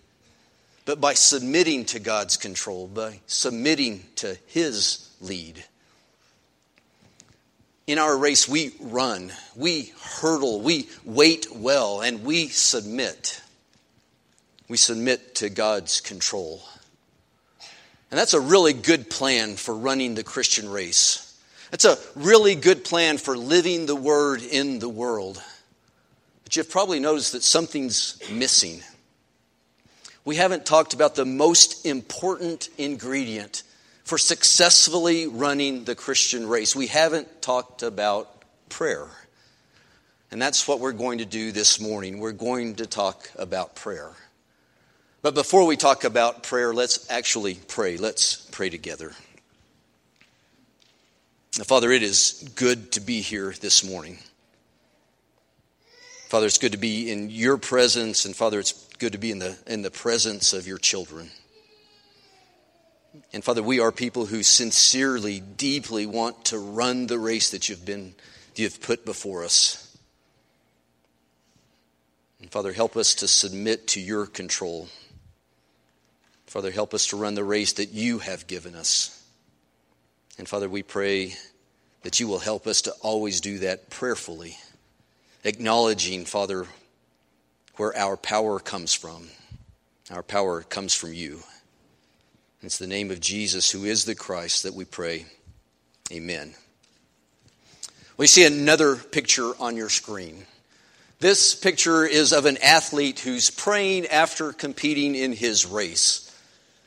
but 0.86 1.00
by 1.00 1.14
submitting 1.14 1.86
to 1.86 2.00
God's 2.00 2.38
control, 2.38 2.88
by 2.88 3.20
submitting 3.28 4.04
to 4.18 4.38
His 4.48 5.10
lead. 5.22 5.64
In 7.88 8.00
our 8.00 8.18
race, 8.18 8.48
we 8.48 8.74
run, 8.80 9.32
we 9.56 9.92
hurdle, 10.02 10.62
we 10.62 10.88
wait 11.04 11.48
well, 11.54 12.02
and 12.02 12.24
we 12.24 12.48
submit. 12.48 13.42
We 14.68 14.78
submit 14.78 15.36
to 15.36 15.50
God's 15.50 16.00
control. 16.00 16.62
And 18.10 18.20
that's 18.20 18.34
a 18.34 18.40
really 18.40 18.74
good 18.74 19.10
plan 19.10 19.56
for 19.56 19.76
running 19.76 20.16
the 20.16 20.24
Christian 20.24 20.70
race. 20.70 21.28
That's 21.72 21.86
a 21.86 21.98
really 22.16 22.56
good 22.56 22.84
plan 22.84 23.18
for 23.18 23.38
living 23.38 23.86
the 23.86 23.96
word 23.96 24.42
in 24.42 24.80
the 24.80 24.90
world. 24.90 25.42
But 26.44 26.56
you've 26.56 26.70
probably 26.70 27.00
noticed 27.00 27.32
that 27.32 27.44
something's 27.44 28.22
missing. 28.30 28.82
We 30.24 30.36
haven't 30.36 30.66
talked 30.66 30.94
about 30.94 31.16
the 31.16 31.26
most 31.26 31.86
important 31.86 32.70
ingredient 32.78 33.64
for 34.04 34.18
successfully 34.18 35.28
running 35.28 35.84
the 35.84 35.96
Christian 35.96 36.48
race. 36.48 36.76
We 36.76 36.88
haven't 36.88 37.42
talked 37.42 37.82
about 37.82 38.30
prayer. 38.70 39.08
And 40.32 40.42
that's 40.42 40.68
what 40.68 40.80
we're 40.80 40.92
going 40.92 41.18
to 41.20 41.26
do 41.26 41.52
this 41.52 41.80
morning. 41.80 42.20
We're 42.20 42.32
going 42.32 42.76
to 42.76 42.86
talk 42.86 43.30
about 43.36 43.76
prayer. 43.76 44.12
But 45.22 45.34
before 45.34 45.66
we 45.66 45.76
talk 45.76 46.04
about 46.04 46.44
prayer, 46.44 46.74
let's 46.74 47.10
actually 47.10 47.56
pray. 47.56 47.98
Let's 47.98 48.36
pray 48.52 48.70
together. 48.70 49.14
Now, 51.58 51.66
Father, 51.66 51.92
it 51.92 52.02
is 52.02 52.50
good 52.56 52.94
to 52.94 53.02
be 53.02 53.22
here 53.22 53.54
this 53.60 53.84
morning. 53.84 54.20
Father, 56.30 56.46
it's 56.46 56.58
good 56.58 56.72
to 56.72 56.78
be 56.78 57.12
in 57.12 57.30
your 57.30 57.58
presence, 57.58 58.24
and 58.24 58.34
Father, 58.34 58.60
it's 58.60 58.88
good 59.02 59.14
to 59.14 59.18
be 59.18 59.32
in 59.32 59.40
the, 59.40 59.58
in 59.66 59.82
the 59.82 59.90
presence 59.90 60.54
of 60.54 60.68
your 60.68 60.78
children. 60.78 61.28
And 63.34 63.44
Father, 63.44 63.64
we 63.64 63.80
are 63.80 63.92
people 63.92 64.28
who 64.28 64.44
sincerely, 64.44 65.40
deeply 65.40 66.06
want 66.06 66.46
to 66.46 66.60
run 66.60 67.08
the 67.08 67.18
race 67.18 67.50
that 67.50 67.68
you've 67.68 67.84
been 67.84 68.14
you've 68.56 68.80
put 68.80 69.04
before 69.04 69.44
us. 69.44 69.98
And 72.42 72.52
Father, 72.52 72.74
help 72.74 72.96
us 72.96 73.16
to 73.16 73.28
submit 73.28 73.88
to 73.88 74.00
your 74.00 74.28
control. 74.28 74.88
Father, 76.46 76.70
help 76.70 76.94
us 76.94 77.08
to 77.08 77.18
run 77.18 77.34
the 77.34 77.44
race 77.44 77.74
that 77.74 77.90
you 77.90 78.20
have 78.20 78.46
given 78.46 78.76
us. 78.76 79.26
And 80.38 80.48
Father, 80.48 80.70
we 80.70 80.84
pray 80.84 81.34
that 82.04 82.20
you 82.20 82.28
will 82.28 82.38
help 82.38 82.68
us 82.68 82.84
to 82.84 82.92
always 83.02 83.42
do 83.42 83.58
that 83.60 83.90
prayerfully, 83.90 84.58
acknowledging, 85.44 86.24
Father, 86.26 86.68
where 87.78 87.96
our 87.98 88.18
power 88.18 88.60
comes 88.60 88.94
from. 88.94 89.30
Our 90.12 90.24
power 90.24 90.62
comes 90.62 90.94
from 90.94 91.14
you. 91.14 91.42
It's 92.62 92.78
the 92.78 92.88
name 92.88 93.12
of 93.12 93.20
Jesus, 93.20 93.72
who 93.72 93.86
is 93.86 94.06
the 94.06 94.16
Christ, 94.16 94.64
that 94.64 94.74
we 94.74 94.86
pray. 94.86 95.26
Amen. 96.12 96.54
We 98.18 98.28
see 98.28 98.46
another 98.46 98.96
picture 98.96 99.54
on 99.60 99.78
your 99.78 99.90
screen. 99.90 100.46
This 101.20 101.56
picture 101.56 102.06
is 102.06 102.34
of 102.34 102.46
an 102.46 102.58
athlete 102.58 103.20
who's 103.20 103.50
praying 103.50 104.08
after 104.08 104.54
competing 104.54 105.16
in 105.16 105.34
his 105.34 105.66
race. 105.66 106.28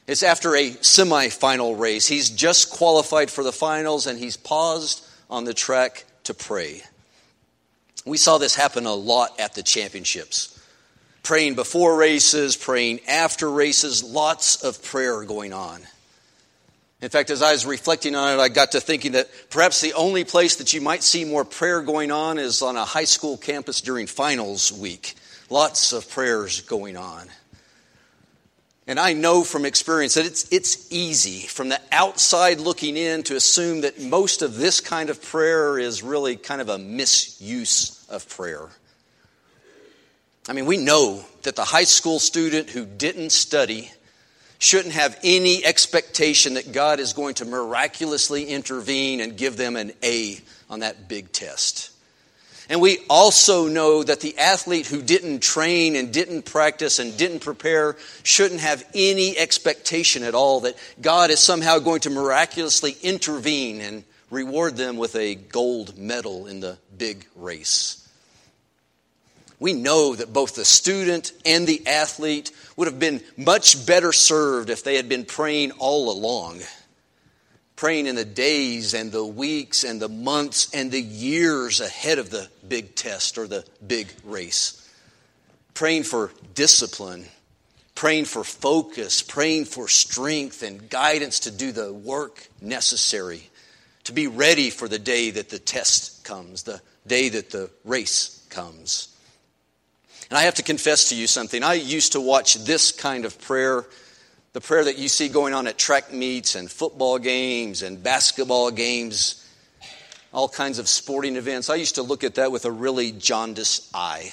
It's 0.07 0.23
after 0.23 0.55
a 0.55 0.71
semifinal 0.71 1.79
race. 1.79 2.07
He's 2.07 2.31
just 2.31 2.71
qualified 2.71 3.31
for 3.31 3.43
the 3.43 3.53
finals 3.53 4.07
and 4.07 4.19
he's 4.19 4.37
paused 4.37 5.05
on 5.31 5.45
the 5.45 5.55
track 5.55 6.05
to 6.25 6.35
pray. 6.35 6.83
We 8.05 8.19
saw 8.19 8.39
this 8.39 8.55
happen 8.55 8.87
a 8.87 8.95
lot 8.95 9.41
at 9.41 9.55
the 9.55 9.63
championships 9.63 10.54
praying 11.25 11.57
before 11.57 11.97
races, 11.97 12.57
praying 12.57 13.01
after 13.09 13.51
races, 13.51 14.05
lots 14.05 14.63
of 14.63 14.81
prayer 14.85 15.25
going 15.25 15.53
on. 15.53 15.81
In 17.03 17.09
fact, 17.11 17.31
as 17.31 17.43
I 17.43 17.53
was 17.53 17.67
reflecting 17.67 18.15
on 18.15 18.39
it, 18.39 18.41
I 18.41 18.49
got 18.49 18.73
to 18.73 18.81
thinking 18.81 19.13
that 19.13 19.29
perhaps 19.51 19.81
the 19.81 19.95
only 19.95 20.25
place 20.25 20.57
that 20.57 20.73
you 20.73 20.81
might 20.81 21.03
see 21.03 21.25
more 21.25 21.45
prayer 21.45 21.83
going 21.83 22.13
on 22.13 22.39
is 22.39 22.63
on 22.63 22.77
a 22.77 22.85
high 22.85 23.05
school 23.05 23.37
campus 23.37 23.81
during 23.81 24.07
finals 24.07 24.73
week. 24.73 25.15
Lots 25.51 25.93
of 25.93 26.09
prayers 26.09 26.61
going 26.63 26.97
on. 26.97 27.27
And 28.87 29.01
I 29.01 29.15
know 29.15 29.45
from 29.45 29.65
experience 29.65 30.15
that 30.15 30.27
it's, 30.27 30.51
it's 30.53 30.93
easy 30.93 31.47
from 31.47 31.71
the 31.71 31.81
outside 31.91 32.61
looking 32.61 32.97
in 32.97 33.23
to 33.25 33.37
assume 33.37 33.81
that 33.81 34.01
most 34.01 34.43
of 34.43 34.57
this 34.57 34.81
kind 34.81 35.09
of 35.09 35.23
prayer 35.23 35.79
is 35.79 36.03
really 36.03 36.37
kind 36.37 36.61
of 36.61 36.69
a 36.69 36.79
misuse 36.79 38.07
of 38.11 38.29
prayer. 38.29 38.69
I 40.47 40.53
mean, 40.53 40.67
we 40.67 40.77
know 40.77 41.25
that 41.43 41.57
the 41.57 41.65
high 41.65 41.85
school 41.85 42.19
student 42.19 42.69
who 42.69 42.85
didn't 42.85 43.31
study 43.31 43.91
shouldn't 44.59 44.95
have 44.95 45.19
any 45.25 45.65
expectation 45.65 46.55
that 46.55 46.73
God 46.73 47.01
is 47.01 47.15
going 47.15 47.35
to 47.37 47.47
miraculously 47.47 48.45
intervene 48.45 49.21
and 49.21 49.37
give 49.37 49.57
them 49.57 49.77
an 49.77 49.93
A 50.03 50.39
on 50.69 50.81
that 50.81 51.09
big 51.09 51.33
test. 51.33 51.91
And 52.69 52.81
we 52.81 52.99
also 53.11 53.69
know 53.69 54.03
that 54.03 54.21
the 54.21 54.39
athlete 54.39 54.87
who 54.87 55.03
didn't 55.03 55.41
train 55.41 55.97
and 55.97 56.13
didn't 56.13 56.43
practice 56.43 56.99
and 56.99 57.17
didn't 57.17 57.41
prepare 57.41 57.97
shouldn't 58.23 58.61
have 58.61 58.87
any 58.95 59.37
expectation 59.37 60.23
at 60.23 60.35
all 60.35 60.61
that 60.61 60.77
God 61.01 61.31
is 61.31 61.41
somehow 61.41 61.79
going 61.79 62.01
to 62.01 62.11
miraculously 62.11 62.97
intervene 63.03 63.81
and 63.81 64.05
reward 64.31 64.77
them 64.77 64.97
with 64.97 65.15
a 65.17 65.35
gold 65.35 65.99
medal 65.99 66.47
in 66.47 66.61
the 66.61 66.79
big 66.97 67.27
race 67.37 68.04
we 69.59 69.73
know 69.73 70.15
that 70.15 70.33
both 70.33 70.55
the 70.55 70.65
student 70.65 71.33
and 71.47 71.67
the 71.67 71.87
athlete 71.87 72.51
would 72.77 72.89
have 72.89 72.99
been 72.99 73.23
much 73.37 73.87
better 73.87 74.13
served 74.13 74.71
if 74.71 74.85
they 74.85 74.97
had 74.97 75.09
been 75.09 75.25
praying 75.25 75.73
all 75.73 76.11
along. 76.11 76.61
Praying 77.77 78.07
in 78.07 78.15
the 78.15 78.25
days 78.25 78.95
and 78.95 79.11
the 79.11 79.25
weeks 79.25 79.85
and 79.85 80.01
the 80.01 80.09
months 80.09 80.73
and 80.75 80.91
the 80.91 81.01
years 81.01 81.81
ahead 81.81 82.19
of 82.19 82.31
the 82.31 82.49
big 82.67 82.95
test 82.95 83.37
or 83.37 83.47
the 83.47 83.65
big 83.85 84.09
race. 84.25 84.81
Praying 85.75 86.05
for 86.05 86.31
discipline, 86.55 87.27
praying 87.95 88.27
for 88.27 88.45
focus, 88.45 89.23
praying 89.23 89.65
for 89.65 89.89
strength 89.89 90.63
and 90.63 90.89
guidance 90.89 91.41
to 91.41 91.51
do 91.51 91.73
the 91.73 91.93
work 91.93 92.49
necessary 92.61 93.51
to 94.05 94.13
be 94.13 94.27
ready 94.27 94.71
for 94.71 94.87
the 94.87 94.99
day 94.99 95.31
that 95.31 95.49
the 95.49 95.59
test 95.59 96.25
comes, 96.25 96.63
the 96.63 96.81
day 97.07 97.31
that 97.31 97.51
the 97.51 97.71
race 97.85 98.47
comes. 98.51 99.14
And 100.31 100.39
I 100.39 100.43
have 100.43 100.55
to 100.55 100.63
confess 100.63 101.11
to 101.11 101.17
you 101.17 101.27
something. 101.27 101.63
I 101.63 101.75
used 101.75 102.13
to 102.13 102.21
watch 102.21 102.55
this 102.55 102.93
kind 102.93 103.25
of 103.25 103.39
prayer, 103.41 103.85
the 104.53 104.61
prayer 104.61 104.85
that 104.85 104.99
you 104.99 105.09
see 105.09 105.29
going 105.29 105.55
on 105.55 105.67
at 105.67 105.79
track 105.79 106.13
meets 106.13 106.55
and 106.55 106.71
football 106.71 107.19
games 107.19 107.83
and 107.83 108.03
basketball 108.03 108.71
games, 108.71 109.47
all 110.33 110.49
kinds 110.49 110.79
of 110.79 110.89
sporting 110.89 111.37
events. 111.37 111.71
I 111.71 111.77
used 111.77 111.97
to 111.97 112.03
look 112.03 112.25
at 112.25 112.37
that 112.37 112.51
with 112.51 112.65
a 112.65 112.71
really 112.71 113.13
jaundiced 113.13 113.91
eye. 113.95 114.33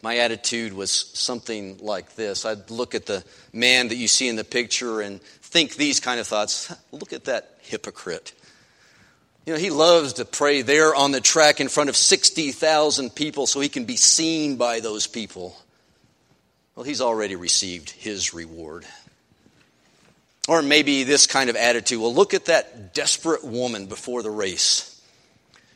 My 0.00 0.18
attitude 0.18 0.72
was 0.72 0.92
something 0.92 1.78
like 1.78 2.14
this. 2.14 2.44
I'd 2.44 2.70
look 2.70 2.94
at 2.94 3.06
the 3.06 3.24
man 3.52 3.88
that 3.88 3.96
you 3.96 4.06
see 4.06 4.28
in 4.28 4.36
the 4.36 4.44
picture 4.44 5.00
and 5.00 5.20
think 5.20 5.74
these 5.74 5.98
kind 5.98 6.20
of 6.20 6.26
thoughts. 6.26 6.72
Look 6.92 7.12
at 7.12 7.24
that 7.24 7.56
hypocrite. 7.62 8.32
You 9.48 9.54
know, 9.54 9.60
he 9.60 9.70
loves 9.70 10.12
to 10.12 10.26
pray 10.26 10.60
there 10.60 10.94
on 10.94 11.10
the 11.10 11.22
track 11.22 11.58
in 11.58 11.68
front 11.68 11.88
of 11.88 11.96
60,000 11.96 13.14
people 13.14 13.46
so 13.46 13.60
he 13.60 13.70
can 13.70 13.86
be 13.86 13.96
seen 13.96 14.56
by 14.56 14.80
those 14.80 15.06
people. 15.06 15.56
Well, 16.74 16.84
he's 16.84 17.00
already 17.00 17.34
received 17.34 17.88
his 17.88 18.34
reward. 18.34 18.84
Or 20.48 20.60
maybe 20.60 21.04
this 21.04 21.26
kind 21.26 21.48
of 21.48 21.56
attitude 21.56 21.98
well, 21.98 22.12
look 22.12 22.34
at 22.34 22.44
that 22.44 22.92
desperate 22.92 23.42
woman 23.42 23.86
before 23.86 24.22
the 24.22 24.30
race. 24.30 25.00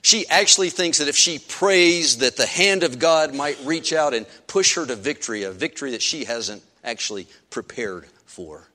She 0.03 0.29
actually 0.29 0.69
thinks 0.69 0.99
that 0.99 1.09
if 1.09 1.17
she 1.17 1.39
prays, 1.39 2.19
that 2.19 2.37
the 2.37 2.45
hand 2.45 2.83
of 2.83 2.99
God 2.99 3.35
might 3.35 3.57
reach 3.65 3.95
out 3.95 4.13
and 4.13 4.27
push 4.49 4.75
her 4.75 4.85
to 4.85 4.97
victory, 4.97 5.45
a 5.45 5.51
victory 5.51 5.93
that 5.93 6.03
she 6.03 6.27
hasn't 6.27 6.63
actually 6.85 7.27
prepared 7.49 8.05
for. 8.27 8.69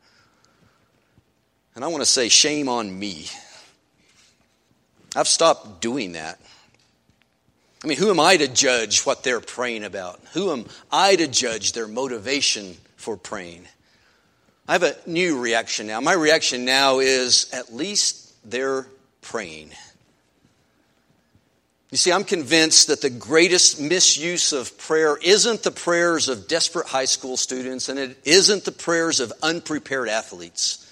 And 1.75 1.85
I 1.85 1.87
want 1.89 2.01
to 2.01 2.09
say, 2.09 2.29
shame 2.29 2.67
on 2.67 2.97
me 2.97 3.27
I've 5.17 5.27
stopped 5.27 5.81
doing 5.81 6.11
that. 6.13 6.39
I 7.83 7.87
mean, 7.87 7.97
who 7.97 8.09
am 8.09 8.19
I 8.19 8.37
to 8.37 8.47
judge 8.47 9.01
what 9.01 9.23
they're 9.23 9.39
praying 9.39 9.83
about? 9.83 10.19
Who 10.33 10.51
am 10.51 10.65
I 10.91 11.15
to 11.15 11.27
judge 11.27 11.71
their 11.71 11.87
motivation 11.87 12.77
for 12.95 13.17
praying? 13.17 13.67
I 14.67 14.73
have 14.73 14.83
a 14.83 14.95
new 15.05 15.39
reaction 15.39 15.87
now. 15.87 16.01
My 16.01 16.13
reaction 16.13 16.65
now 16.65 16.99
is 16.99 17.49
at 17.51 17.73
least 17.73 18.33
they're 18.49 18.85
praying. 19.21 19.71
You 21.91 21.97
see, 21.97 22.11
I'm 22.11 22.25
convinced 22.25 22.87
that 22.87 23.01
the 23.01 23.09
greatest 23.09 23.79
misuse 23.79 24.53
of 24.53 24.77
prayer 24.77 25.17
isn't 25.17 25.63
the 25.63 25.71
prayers 25.71 26.29
of 26.29 26.47
desperate 26.47 26.87
high 26.87 27.05
school 27.05 27.37
students 27.37 27.89
and 27.89 27.97
it 27.97 28.17
isn't 28.25 28.65
the 28.65 28.71
prayers 28.71 29.19
of 29.19 29.31
unprepared 29.41 30.09
athletes. 30.09 30.86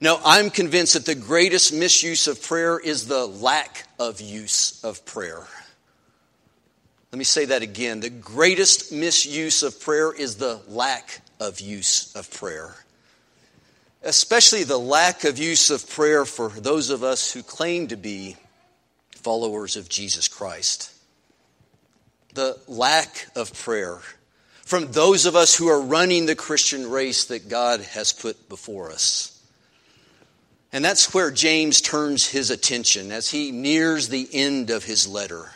No, 0.00 0.18
I'm 0.24 0.50
convinced 0.50 0.94
that 0.94 1.04
the 1.04 1.14
greatest 1.14 1.74
misuse 1.74 2.26
of 2.26 2.42
prayer 2.42 2.78
is 2.78 3.06
the 3.06 3.26
lack 3.26 3.86
of 3.98 4.20
use 4.20 4.82
of 4.82 5.04
prayer. 5.04 5.46
Let 7.12 7.18
me 7.18 7.24
say 7.24 7.46
that 7.46 7.62
again. 7.62 8.00
The 8.00 8.08
greatest 8.08 8.92
misuse 8.92 9.62
of 9.62 9.80
prayer 9.80 10.12
is 10.12 10.36
the 10.36 10.60
lack 10.68 11.20
of 11.38 11.60
use 11.60 12.14
of 12.14 12.32
prayer. 12.32 12.74
Especially 14.02 14.64
the 14.64 14.78
lack 14.78 15.24
of 15.24 15.38
use 15.38 15.70
of 15.70 15.88
prayer 15.90 16.24
for 16.24 16.48
those 16.48 16.88
of 16.88 17.02
us 17.02 17.32
who 17.32 17.42
claim 17.42 17.88
to 17.88 17.96
be 17.96 18.36
followers 19.16 19.76
of 19.76 19.88
Jesus 19.88 20.28
Christ. 20.28 20.94
The 22.32 22.58
lack 22.68 23.26
of 23.36 23.52
prayer 23.52 23.98
from 24.64 24.92
those 24.92 25.26
of 25.26 25.34
us 25.34 25.56
who 25.56 25.66
are 25.66 25.80
running 25.80 26.26
the 26.26 26.36
Christian 26.36 26.88
race 26.88 27.24
that 27.24 27.48
God 27.48 27.80
has 27.80 28.12
put 28.12 28.48
before 28.48 28.92
us. 28.92 29.29
And 30.72 30.84
that's 30.84 31.12
where 31.12 31.30
James 31.30 31.80
turns 31.80 32.28
his 32.28 32.50
attention 32.50 33.10
as 33.10 33.30
he 33.30 33.50
nears 33.50 34.08
the 34.08 34.28
end 34.32 34.70
of 34.70 34.84
his 34.84 35.08
letter. 35.08 35.50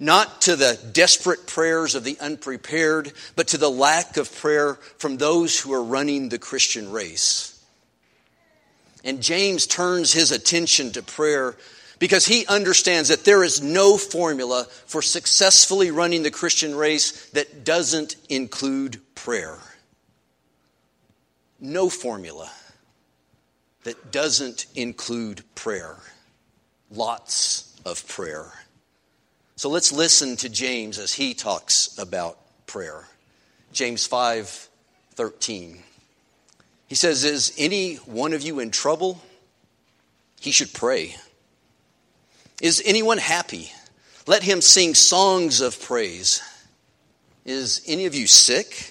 Not 0.00 0.42
to 0.42 0.56
the 0.56 0.78
desperate 0.92 1.46
prayers 1.46 1.94
of 1.94 2.04
the 2.04 2.18
unprepared, 2.20 3.12
but 3.36 3.48
to 3.48 3.58
the 3.58 3.70
lack 3.70 4.16
of 4.16 4.34
prayer 4.34 4.74
from 4.98 5.16
those 5.16 5.58
who 5.58 5.72
are 5.72 5.82
running 5.82 6.28
the 6.28 6.38
Christian 6.38 6.90
race. 6.90 7.54
And 9.04 9.22
James 9.22 9.66
turns 9.66 10.12
his 10.12 10.32
attention 10.32 10.92
to 10.92 11.02
prayer 11.02 11.56
because 11.98 12.26
he 12.26 12.46
understands 12.46 13.08
that 13.08 13.24
there 13.24 13.42
is 13.42 13.62
no 13.62 13.96
formula 13.96 14.64
for 14.86 15.02
successfully 15.02 15.90
running 15.90 16.22
the 16.22 16.30
Christian 16.30 16.74
race 16.74 17.28
that 17.30 17.64
doesn't 17.64 18.16
include 18.28 19.00
prayer. 19.14 19.58
No 21.60 21.88
formula 21.88 22.50
that 23.84 24.12
doesn't 24.12 24.66
include 24.74 25.42
prayer. 25.54 25.96
Lots 26.90 27.74
of 27.84 28.06
prayer. 28.08 28.52
So 29.56 29.68
let's 29.68 29.92
listen 29.92 30.36
to 30.36 30.48
James 30.48 30.98
as 30.98 31.12
he 31.12 31.34
talks 31.34 31.96
about 31.98 32.38
prayer. 32.66 33.08
James 33.72 34.06
5 34.06 34.68
13. 35.14 35.82
He 36.86 36.94
says, 36.94 37.24
Is 37.24 37.52
any 37.58 37.96
one 37.96 38.32
of 38.32 38.42
you 38.42 38.60
in 38.60 38.70
trouble? 38.70 39.20
He 40.40 40.52
should 40.52 40.72
pray. 40.72 41.16
Is 42.62 42.82
anyone 42.84 43.18
happy? 43.18 43.72
Let 44.26 44.42
him 44.42 44.60
sing 44.60 44.94
songs 44.94 45.60
of 45.60 45.80
praise. 45.80 46.42
Is 47.44 47.82
any 47.86 48.06
of 48.06 48.14
you 48.14 48.26
sick? 48.26 48.90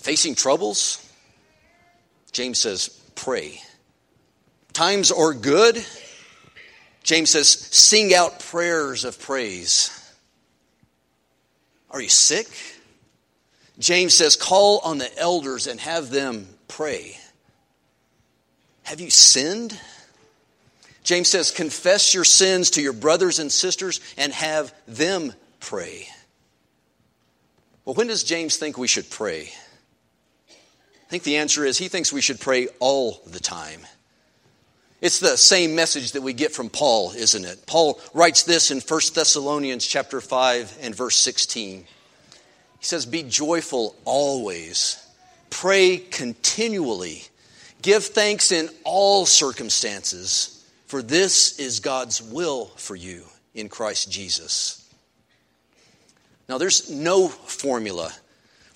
Facing 0.00 0.34
troubles, 0.34 1.06
James 2.32 2.58
says, 2.58 2.88
pray. 3.14 3.60
Times 4.72 5.12
are 5.12 5.34
good, 5.34 5.84
James 7.02 7.28
says, 7.28 7.48
sing 7.48 8.14
out 8.14 8.40
prayers 8.40 9.04
of 9.04 9.20
praise. 9.20 9.90
Are 11.90 12.00
you 12.00 12.08
sick? 12.08 12.46
James 13.78 14.16
says, 14.16 14.36
call 14.36 14.78
on 14.78 14.96
the 14.96 15.18
elders 15.18 15.66
and 15.66 15.78
have 15.80 16.10
them 16.10 16.48
pray. 16.66 17.18
Have 18.84 19.00
you 19.00 19.10
sinned? 19.10 19.78
James 21.04 21.28
says, 21.28 21.50
confess 21.50 22.14
your 22.14 22.24
sins 22.24 22.70
to 22.70 22.82
your 22.82 22.94
brothers 22.94 23.38
and 23.38 23.52
sisters 23.52 24.00
and 24.16 24.32
have 24.32 24.72
them 24.88 25.34
pray. 25.60 26.08
Well, 27.84 27.94
when 27.94 28.06
does 28.06 28.24
James 28.24 28.56
think 28.56 28.78
we 28.78 28.88
should 28.88 29.10
pray? 29.10 29.50
I 31.10 31.12
think 31.12 31.24
the 31.24 31.38
answer 31.38 31.64
is 31.64 31.76
he 31.76 31.88
thinks 31.88 32.12
we 32.12 32.20
should 32.20 32.38
pray 32.38 32.68
all 32.78 33.20
the 33.26 33.40
time. 33.40 33.80
It's 35.00 35.18
the 35.18 35.36
same 35.36 35.74
message 35.74 36.12
that 36.12 36.22
we 36.22 36.32
get 36.32 36.52
from 36.52 36.70
Paul, 36.70 37.10
isn't 37.16 37.44
it? 37.44 37.66
Paul 37.66 37.98
writes 38.14 38.44
this 38.44 38.70
in 38.70 38.78
1 38.78 39.00
Thessalonians 39.12 39.84
chapter 39.84 40.20
5 40.20 40.78
and 40.82 40.94
verse 40.94 41.16
16. 41.16 41.78
He 41.80 41.84
says, 42.84 43.06
Be 43.06 43.24
joyful 43.24 43.96
always, 44.04 45.04
pray 45.48 45.96
continually, 45.98 47.24
give 47.82 48.04
thanks 48.04 48.52
in 48.52 48.68
all 48.84 49.26
circumstances 49.26 50.60
for 50.90 51.02
this 51.04 51.60
is 51.60 51.78
God's 51.78 52.20
will 52.20 52.66
for 52.74 52.96
you 52.96 53.22
in 53.54 53.68
Christ 53.68 54.10
Jesus. 54.10 54.84
Now, 56.48 56.58
there's 56.58 56.90
no 56.90 57.28
formula 57.28 58.12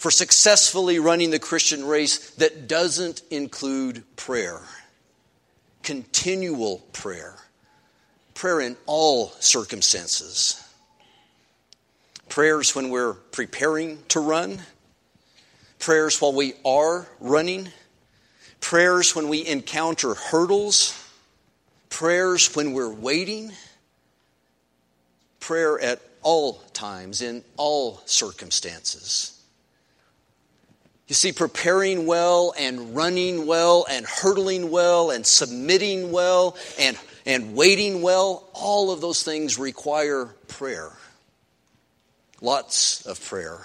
for 0.04 0.10
successfully 0.10 0.98
running 0.98 1.30
the 1.30 1.38
Christian 1.38 1.82
race 1.82 2.28
that 2.32 2.68
doesn't 2.68 3.22
include 3.30 4.04
prayer, 4.16 4.60
continual 5.82 6.80
prayer, 6.92 7.34
prayer 8.34 8.60
in 8.60 8.76
all 8.84 9.28
circumstances. 9.40 10.62
Prayers 12.28 12.74
when 12.74 12.90
we're 12.90 13.14
preparing 13.14 13.96
to 14.08 14.20
run, 14.20 14.58
prayers 15.78 16.20
while 16.20 16.34
we 16.34 16.52
are 16.66 17.08
running, 17.18 17.70
prayers 18.60 19.16
when 19.16 19.30
we 19.30 19.46
encounter 19.46 20.12
hurdles 20.12 21.02
prayers 21.88 22.54
when 22.54 22.74
we're 22.74 22.92
waiting, 22.92 23.52
prayer 25.40 25.80
at 25.80 26.02
all 26.20 26.54
times, 26.74 27.22
in 27.22 27.42
all 27.56 28.02
circumstances. 28.04 29.33
You 31.06 31.14
see, 31.14 31.32
preparing 31.32 32.06
well 32.06 32.54
and 32.58 32.96
running 32.96 33.46
well 33.46 33.84
and 33.90 34.06
hurdling 34.06 34.70
well 34.70 35.10
and 35.10 35.26
submitting 35.26 36.12
well 36.12 36.56
and, 36.78 36.98
and 37.26 37.54
waiting 37.54 38.00
well, 38.00 38.48
all 38.54 38.90
of 38.90 39.02
those 39.02 39.22
things 39.22 39.58
require 39.58 40.26
prayer. 40.48 40.90
Lots 42.40 43.04
of 43.06 43.22
prayer. 43.22 43.60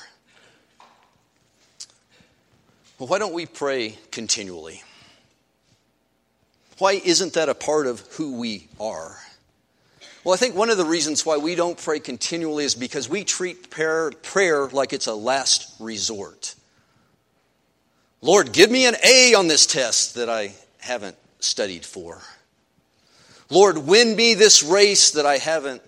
Well, 2.97 3.08
why 3.08 3.19
don't 3.19 3.34
we 3.34 3.45
pray 3.45 3.97
continually? 4.12 4.84
Why 6.80 6.93
isn't 6.93 7.34
that 7.34 7.47
a 7.47 7.56
part 7.56 7.88
of 7.88 8.02
who 8.13 8.38
we 8.38 8.67
are? 8.80 9.17
Well, 10.25 10.34
I 10.34 10.38
think 10.38 10.56
one 10.56 10.69
of 10.69 10.78
the 10.78 10.86
reasons 10.86 11.25
why 11.25 11.38
we 11.38 11.56
don't 11.56 11.78
pray 11.78 11.99
continually 11.99 12.65
is 12.65 12.75
because 12.75 13.08
we 13.08 13.23
treat 13.23 13.69
prayer, 13.69 14.12
prayer 14.12 14.67
like 14.67 14.91
it's 14.91 15.08
a 15.08 15.13
last 15.13 15.73
resort. 15.80 16.56
Lord, 18.21 18.51
give 18.51 18.69
me 18.69 18.86
an 18.86 18.95
A 19.03 19.34
on 19.34 19.47
this 19.47 19.65
test 19.65 20.15
that 20.15 20.29
I 20.29 20.53
haven't 20.79 21.15
studied 21.39 21.86
for. 21.86 22.21
Lord, 23.49 23.77
win 23.77 24.15
me 24.15 24.34
this 24.34 24.62
race 24.62 25.12
that 25.12 25.25
I 25.25 25.38
haven't 25.38 25.82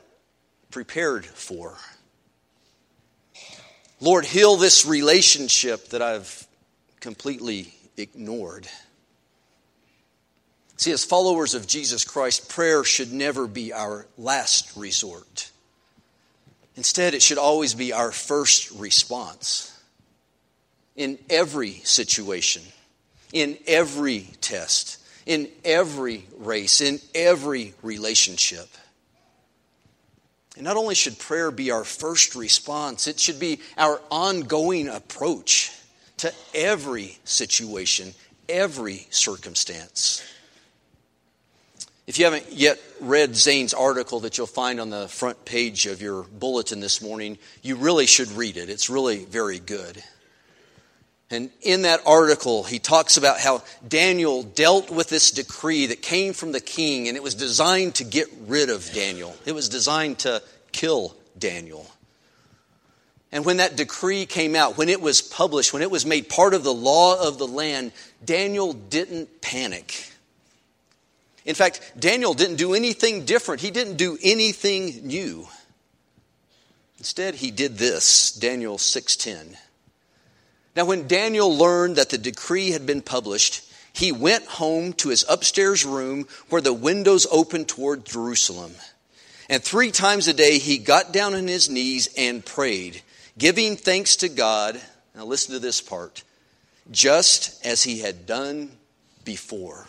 prepared 0.72 1.26
for. 1.26 1.76
Lord, 4.00 4.26
heal 4.26 4.56
this 4.56 4.86
relationship 4.86 5.90
that 5.90 6.02
I've 6.02 6.48
completely 7.02 7.74
ignored. 7.98 8.68
See, 10.78 10.92
as 10.92 11.06
followers 11.06 11.54
of 11.54 11.68
Jesus 11.68 12.04
Christ, 12.04 12.50
prayer 12.50 12.84
should 12.84 13.12
never 13.12 13.46
be 13.46 13.74
our 13.74 14.08
last 14.18 14.76
resort. 14.76 15.52
Instead, 16.76 17.14
it 17.14 17.22
should 17.22 17.38
always 17.38 17.76
be 17.76 17.94
our 17.94 18.12
first 18.12 18.72
response 18.72 19.72
in 21.02 21.18
every 21.32 21.72
situation, 21.84 22.62
in 23.34 23.58
every 23.66 24.28
test, 24.40 25.00
in 25.26 25.50
every 25.66 26.24
race, 26.38 26.80
in 26.80 27.00
every 27.16 27.74
relationship. 27.82 28.68
And 30.56 30.64
not 30.64 30.78
only 30.78 30.94
should 30.94 31.18
prayer 31.18 31.50
be 31.50 31.72
our 31.72 31.84
first 31.84 32.36
response, 32.36 33.08
it 33.08 33.20
should 33.20 33.40
be 33.40 33.62
our 33.80 34.00
ongoing 34.12 34.90
approach 34.90 35.72
to 36.18 36.32
every 36.54 37.18
situation, 37.24 38.14
every 38.48 39.08
circumstance. 39.10 40.24
If 42.06 42.20
you 42.20 42.26
haven't 42.26 42.52
yet 42.52 42.80
read 43.00 43.36
Zane's 43.36 43.74
article 43.74 44.20
that 44.20 44.38
you'll 44.38 44.46
find 44.46 44.80
on 44.80 44.92
the 44.92 45.08
front 45.08 45.46
page 45.46 45.88
of 45.88 46.00
your 46.00 46.24
bulletin 46.24 46.80
this 46.80 47.02
morning, 47.02 47.40
you 47.64 47.76
really 47.76 48.06
should 48.06 48.32
read 48.34 48.56
it. 48.56 48.70
It's 48.70 48.88
really 48.88 49.26
very 49.26 49.58
good. 49.58 50.04
And 51.32 51.50
in 51.62 51.84
that 51.84 52.02
article, 52.06 52.64
he 52.64 52.78
talks 52.78 53.16
about 53.16 53.40
how 53.40 53.64
Daniel 53.88 54.44
dealt 54.44 54.92
with 54.92 55.08
this 55.08 55.32
decree 55.32 55.86
that 55.88 56.02
came 56.02 56.34
from 56.34 56.52
the 56.52 56.60
king, 56.60 57.08
and 57.08 57.16
it 57.16 57.24
was 57.24 57.36
designed 57.36 57.96
to 57.96 58.04
get 58.04 58.28
rid 58.48 58.70
of 58.70 58.92
Daniel. 58.94 59.34
It 59.46 59.54
was 59.54 59.70
designed 59.70 60.20
to 60.20 60.44
kill 60.74 61.16
Daniel. 61.40 61.90
And 63.32 63.46
when 63.46 63.58
that 63.58 63.78
decree 63.78 64.26
came 64.26 64.58
out, 64.58 64.78
when 64.78 64.90
it 64.90 65.00
was 65.00 65.22
published, 65.22 65.72
when 65.72 65.82
it 65.82 65.90
was 65.90 66.06
made 66.06 66.28
part 66.28 66.54
of 66.54 66.64
the 66.64 66.74
law 66.74 67.26
of 67.26 67.38
the 67.38 67.48
land, 67.48 67.94
Daniel 68.24 68.74
didn't 68.74 69.42
panic. 69.42 70.10
In 71.46 71.56
fact, 71.56 71.94
Daniel 71.98 72.34
didn't 72.34 72.58
do 72.58 72.74
anything 72.74 73.24
different. 73.24 73.62
He 73.62 73.72
didn't 73.72 73.96
do 73.96 74.18
anything 74.22 75.08
new. 75.08 75.48
Instead, 76.98 77.36
he 77.36 77.52
did 77.52 77.78
this, 77.78 78.32
Daniel 78.34 78.78
6:10. 78.78 79.58
Now, 80.76 80.86
when 80.86 81.08
Daniel 81.08 81.56
learned 81.56 81.98
that 81.98 82.10
the 82.10 82.18
decree 82.18 82.72
had 82.72 82.86
been 82.86 83.02
published, 83.02 83.62
he 83.94 84.12
went 84.12 84.46
home 84.46 84.94
to 84.94 85.10
his 85.10 85.26
upstairs 85.28 85.86
room 85.86 86.28
where 86.50 86.62
the 86.62 86.74
windows 86.74 87.28
opened 87.30 87.68
toward 87.68 88.06
Jerusalem. 88.06 88.74
And 89.50 89.62
three 89.62 89.92
times 89.92 90.28
a 90.28 90.34
day 90.34 90.60
he 90.60 90.78
got 90.78 91.12
down 91.12 91.34
on 91.36 91.48
his 91.48 91.70
knees 91.70 92.08
and 92.18 92.46
prayed, 92.46 93.02
giving 93.38 93.76
thanks 93.76 94.16
to 94.18 94.30
God. 94.30 94.80
Now, 95.14 95.26
listen 95.26 95.54
to 95.54 95.60
this 95.60 95.82
part 95.82 96.24
just 96.90 97.66
as 97.66 97.84
he 97.84 98.00
had 98.00 98.26
done 98.26 98.72
before. 99.26 99.86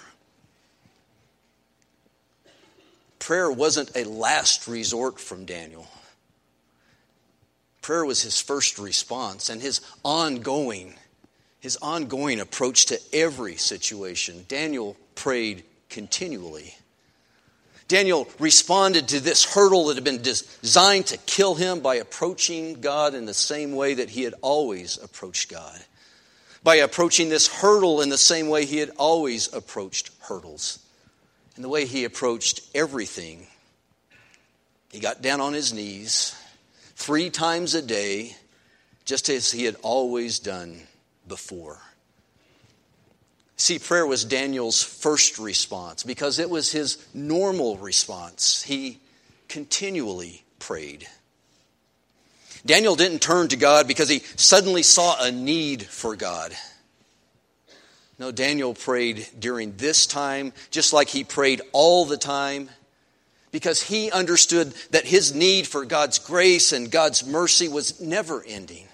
Prayer 3.18 3.50
wasn't 3.50 3.96
a 3.96 4.02
last 4.04 4.66
resort 4.66 5.20
from 5.20 5.44
Daniel. 5.44 5.86
Prayer 7.82 8.04
was 8.04 8.22
his 8.22 8.40
first 8.40 8.78
response 8.78 9.48
and 9.48 9.60
his 9.60 9.80
ongoing, 10.04 10.94
his 11.58 11.76
ongoing 11.82 12.38
approach 12.40 12.86
to 12.86 13.00
every 13.12 13.56
situation. 13.56 14.46
Daniel 14.46 14.96
prayed 15.16 15.64
continually. 15.90 16.76
Daniel 17.88 18.28
responded 18.38 19.08
to 19.08 19.20
this 19.20 19.44
hurdle 19.44 19.86
that 19.86 19.96
had 19.96 20.04
been 20.04 20.22
designed 20.22 21.06
to 21.06 21.18
kill 21.18 21.56
him 21.56 21.80
by 21.80 21.96
approaching 21.96 22.80
God 22.80 23.14
in 23.14 23.26
the 23.26 23.34
same 23.34 23.74
way 23.74 23.94
that 23.94 24.08
he 24.08 24.22
had 24.22 24.34
always 24.40 24.96
approached 25.02 25.50
God. 25.50 25.78
By 26.62 26.76
approaching 26.76 27.28
this 27.28 27.48
hurdle 27.48 28.00
in 28.00 28.08
the 28.08 28.16
same 28.16 28.48
way 28.48 28.64
he 28.64 28.78
had 28.78 28.90
always 28.96 29.52
approached 29.52 30.10
hurdles. 30.20 30.78
and 31.56 31.64
the 31.64 31.68
way 31.68 31.84
he 31.84 32.04
approached 32.04 32.62
everything. 32.74 33.46
He 34.90 35.00
got 35.00 35.20
down 35.20 35.40
on 35.40 35.52
his 35.52 35.74
knees 35.74 36.34
three 37.02 37.30
times 37.30 37.74
a 37.74 37.82
day, 37.82 38.36
just 39.04 39.28
as 39.28 39.50
he 39.50 39.64
had 39.64 39.74
always 39.82 40.38
done 40.38 40.80
before. 41.26 41.80
See, 43.56 43.80
prayer 43.80 44.06
was 44.06 44.24
Daniel's 44.24 44.82
first 44.82 45.38
response 45.38 46.04
because 46.04 46.38
it 46.38 46.48
was 46.48 46.70
his 46.70 47.04
normal 47.12 47.76
response. 47.76 48.62
He 48.62 49.00
continually 49.48 50.44
prayed. 50.60 51.08
Daniel 52.64 52.94
didn't 52.94 53.20
turn 53.20 53.48
to 53.48 53.56
God 53.56 53.88
because 53.88 54.08
he 54.08 54.20
suddenly 54.36 54.84
saw 54.84 55.20
a 55.20 55.32
need 55.32 55.82
for 55.82 56.14
God. 56.14 56.54
No, 58.16 58.30
Daniel 58.30 58.74
prayed 58.74 59.26
during 59.36 59.76
this 59.76 60.06
time 60.06 60.52
just 60.70 60.92
like 60.92 61.08
he 61.08 61.24
prayed 61.24 61.62
all 61.72 62.04
the 62.04 62.16
time 62.16 62.68
because 63.52 63.82
he 63.82 64.10
understood 64.10 64.72
that 64.90 65.04
his 65.04 65.34
need 65.34 65.66
for 65.66 65.84
God's 65.84 66.18
grace 66.18 66.72
and 66.72 66.90
God's 66.90 67.24
mercy 67.24 67.68
was 67.68 68.00
never 68.00 68.42
ending. 68.44 68.88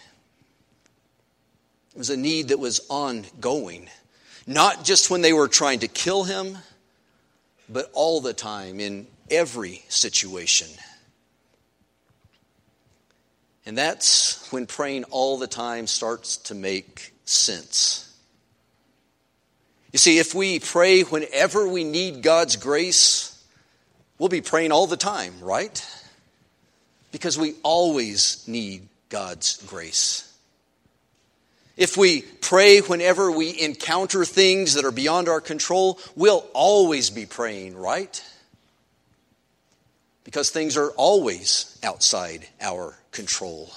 It 1.94 1.98
was 1.98 2.10
a 2.10 2.16
need 2.16 2.48
that 2.48 2.58
was 2.58 2.80
ongoing, 2.90 3.88
not 4.46 4.84
just 4.84 5.10
when 5.10 5.22
they 5.22 5.32
were 5.32 5.48
trying 5.48 5.78
to 5.80 5.88
kill 5.88 6.24
him, 6.24 6.58
but 7.68 7.88
all 7.92 8.20
the 8.20 8.32
time 8.32 8.80
in 8.80 9.06
every 9.30 9.82
situation. 9.88 10.68
And 13.64 13.76
that's 13.76 14.50
when 14.50 14.66
praying 14.66 15.04
all 15.04 15.38
the 15.38 15.46
time 15.46 15.86
starts 15.86 16.38
to 16.38 16.54
make 16.54 17.12
sense. 17.24 18.04
You 19.92 19.98
see, 19.98 20.18
if 20.18 20.34
we 20.34 20.58
pray 20.58 21.02
whenever 21.02 21.68
we 21.68 21.84
need 21.84 22.22
God's 22.22 22.56
grace, 22.56 23.37
We'll 24.18 24.28
be 24.28 24.40
praying 24.40 24.72
all 24.72 24.86
the 24.86 24.96
time, 24.96 25.34
right? 25.40 25.84
Because 27.12 27.38
we 27.38 27.54
always 27.62 28.46
need 28.48 28.88
God's 29.08 29.62
grace. 29.66 30.24
If 31.76 31.96
we 31.96 32.22
pray 32.22 32.80
whenever 32.80 33.30
we 33.30 33.58
encounter 33.60 34.24
things 34.24 34.74
that 34.74 34.84
are 34.84 34.90
beyond 34.90 35.28
our 35.28 35.40
control, 35.40 36.00
we'll 36.16 36.44
always 36.52 37.10
be 37.10 37.24
praying, 37.24 37.76
right? 37.76 38.22
Because 40.24 40.50
things 40.50 40.76
are 40.76 40.90
always 40.90 41.78
outside 41.84 42.48
our 42.60 42.98
control. 43.12 43.70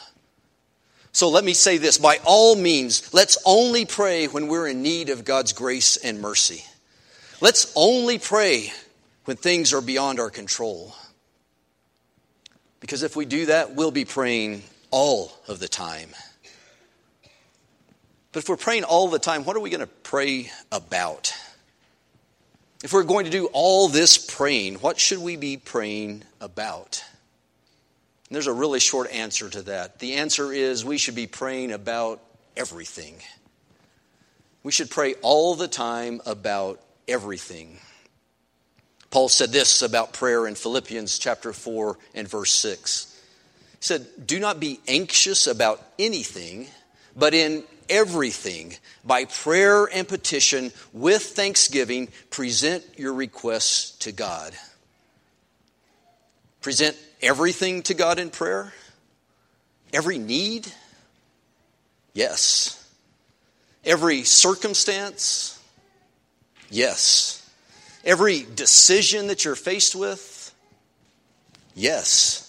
So 1.11 1.29
let 1.29 1.43
me 1.43 1.53
say 1.53 1.77
this 1.77 1.99
by 1.99 2.17
all 2.25 2.55
means, 2.55 3.13
let's 3.13 3.37
only 3.45 3.85
pray 3.85 4.25
when 4.27 4.47
we're 4.47 4.67
in 4.67 4.81
need 4.81 5.09
of 5.09 5.23
God's 5.23 5.53
grace 5.53 5.97
and 5.97 6.21
mercy. 6.21 6.63
Let's 7.39 7.71
only 7.75 8.17
pray 8.17 8.71
when 9.31 9.37
things 9.37 9.71
are 9.71 9.79
beyond 9.79 10.19
our 10.19 10.29
control. 10.29 10.93
Because 12.81 13.01
if 13.01 13.15
we 13.15 13.23
do 13.23 13.45
that, 13.45 13.75
we'll 13.75 13.89
be 13.89 14.03
praying 14.03 14.61
all 14.89 15.31
of 15.47 15.57
the 15.57 15.69
time. 15.69 16.09
But 18.33 18.43
if 18.43 18.49
we're 18.49 18.57
praying 18.57 18.83
all 18.83 19.07
the 19.07 19.19
time, 19.19 19.45
what 19.45 19.55
are 19.55 19.61
we 19.61 19.69
going 19.69 19.79
to 19.79 19.87
pray 19.87 20.51
about? 20.69 21.33
If 22.83 22.91
we're 22.91 23.05
going 23.05 23.23
to 23.23 23.31
do 23.31 23.45
all 23.53 23.87
this 23.87 24.17
praying, 24.17 24.75
what 24.75 24.99
should 24.99 25.19
we 25.19 25.37
be 25.37 25.55
praying 25.55 26.23
about? 26.41 27.01
And 28.27 28.35
there's 28.35 28.47
a 28.47 28.53
really 28.53 28.81
short 28.81 29.09
answer 29.11 29.49
to 29.49 29.61
that. 29.61 29.99
The 29.99 30.15
answer 30.15 30.51
is 30.51 30.83
we 30.83 30.97
should 30.97 31.15
be 31.15 31.27
praying 31.27 31.71
about 31.71 32.21
everything. 32.57 33.15
We 34.61 34.73
should 34.73 34.89
pray 34.89 35.13
all 35.21 35.55
the 35.55 35.69
time 35.69 36.19
about 36.25 36.81
everything. 37.07 37.79
Paul 39.11 39.27
said 39.27 39.51
this 39.51 39.81
about 39.81 40.13
prayer 40.13 40.47
in 40.47 40.55
Philippians 40.55 41.19
chapter 41.19 41.51
4 41.51 41.97
and 42.15 42.27
verse 42.27 42.53
6. 42.53 43.21
He 43.73 43.77
said, 43.81 44.07
Do 44.25 44.39
not 44.39 44.59
be 44.59 44.79
anxious 44.87 45.47
about 45.47 45.83
anything, 45.99 46.67
but 47.15 47.33
in 47.33 47.63
everything, 47.89 48.73
by 49.03 49.25
prayer 49.25 49.85
and 49.85 50.07
petition, 50.07 50.71
with 50.93 51.21
thanksgiving, 51.21 52.07
present 52.29 52.85
your 52.97 53.13
requests 53.13 53.91
to 53.99 54.13
God. 54.13 54.53
Present 56.61 56.95
everything 57.21 57.81
to 57.83 57.93
God 57.93 58.17
in 58.17 58.29
prayer? 58.29 58.71
Every 59.91 60.19
need? 60.19 60.71
Yes. 62.13 62.77
Every 63.83 64.23
circumstance? 64.23 65.59
Yes. 66.69 67.40
Every 68.03 68.45
decision 68.55 69.27
that 69.27 69.45
you're 69.45 69.55
faced 69.55 69.95
with? 69.95 70.53
Yes. 71.75 72.47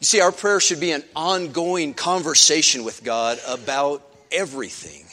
You 0.00 0.06
see, 0.06 0.20
our 0.20 0.32
prayer 0.32 0.60
should 0.60 0.80
be 0.80 0.92
an 0.92 1.04
ongoing 1.16 1.94
conversation 1.94 2.84
with 2.84 3.02
God 3.04 3.38
about 3.46 4.02
everything. 4.30 5.06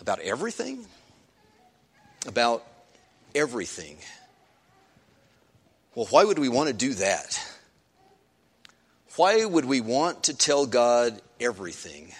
About 0.00 0.20
everything? 0.20 0.86
About 2.26 2.64
everything. 3.34 3.98
Well, 5.94 6.06
why 6.06 6.24
would 6.24 6.38
we 6.38 6.48
want 6.48 6.68
to 6.68 6.74
do 6.74 6.94
that? 6.94 7.38
Why 9.16 9.44
would 9.44 9.64
we 9.64 9.80
want 9.80 10.24
to 10.24 10.34
tell 10.36 10.66
God 10.66 11.20
everything? 11.38 12.12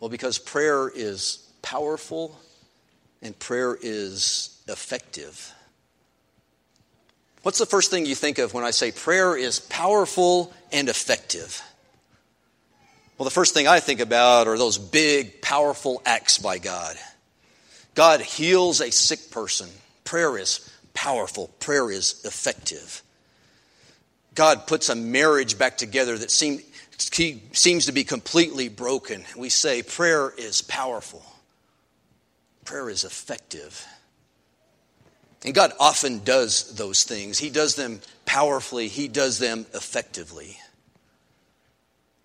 Well, 0.00 0.08
because 0.10 0.38
prayer 0.38 0.90
is 0.92 1.38
powerful 1.62 2.38
and 3.24 3.36
prayer 3.38 3.76
is 3.80 4.62
effective. 4.68 5.52
What's 7.42 7.58
the 7.58 7.66
first 7.66 7.90
thing 7.90 8.06
you 8.06 8.14
think 8.14 8.38
of 8.38 8.54
when 8.54 8.64
I 8.64 8.70
say 8.70 8.92
prayer 8.92 9.36
is 9.36 9.60
powerful 9.60 10.52
and 10.72 10.88
effective? 10.88 11.60
Well, 13.18 13.24
the 13.24 13.30
first 13.30 13.54
thing 13.54 13.66
I 13.66 13.80
think 13.80 14.00
about 14.00 14.46
are 14.46 14.58
those 14.58 14.78
big, 14.78 15.40
powerful 15.40 16.02
acts 16.04 16.38
by 16.38 16.58
God. 16.58 16.96
God 17.94 18.20
heals 18.20 18.80
a 18.80 18.90
sick 18.90 19.30
person. 19.30 19.68
Prayer 20.04 20.36
is 20.36 20.70
powerful, 20.92 21.48
prayer 21.60 21.90
is 21.90 22.20
effective. 22.24 23.02
God 24.34 24.66
puts 24.66 24.88
a 24.88 24.96
marriage 24.96 25.58
back 25.58 25.78
together 25.78 26.18
that 26.18 26.30
seem, 26.30 26.60
seems 27.52 27.86
to 27.86 27.92
be 27.92 28.04
completely 28.04 28.68
broken. 28.68 29.24
We 29.36 29.48
say 29.48 29.82
prayer 29.82 30.32
is 30.36 30.60
powerful. 30.62 31.24
Prayer 32.64 32.88
is 32.88 33.04
effective. 33.04 33.86
And 35.44 35.54
God 35.54 35.72
often 35.78 36.24
does 36.24 36.74
those 36.74 37.04
things. 37.04 37.38
He 37.38 37.50
does 37.50 37.74
them 37.74 38.00
powerfully, 38.24 38.88
He 38.88 39.08
does 39.08 39.38
them 39.38 39.66
effectively. 39.74 40.58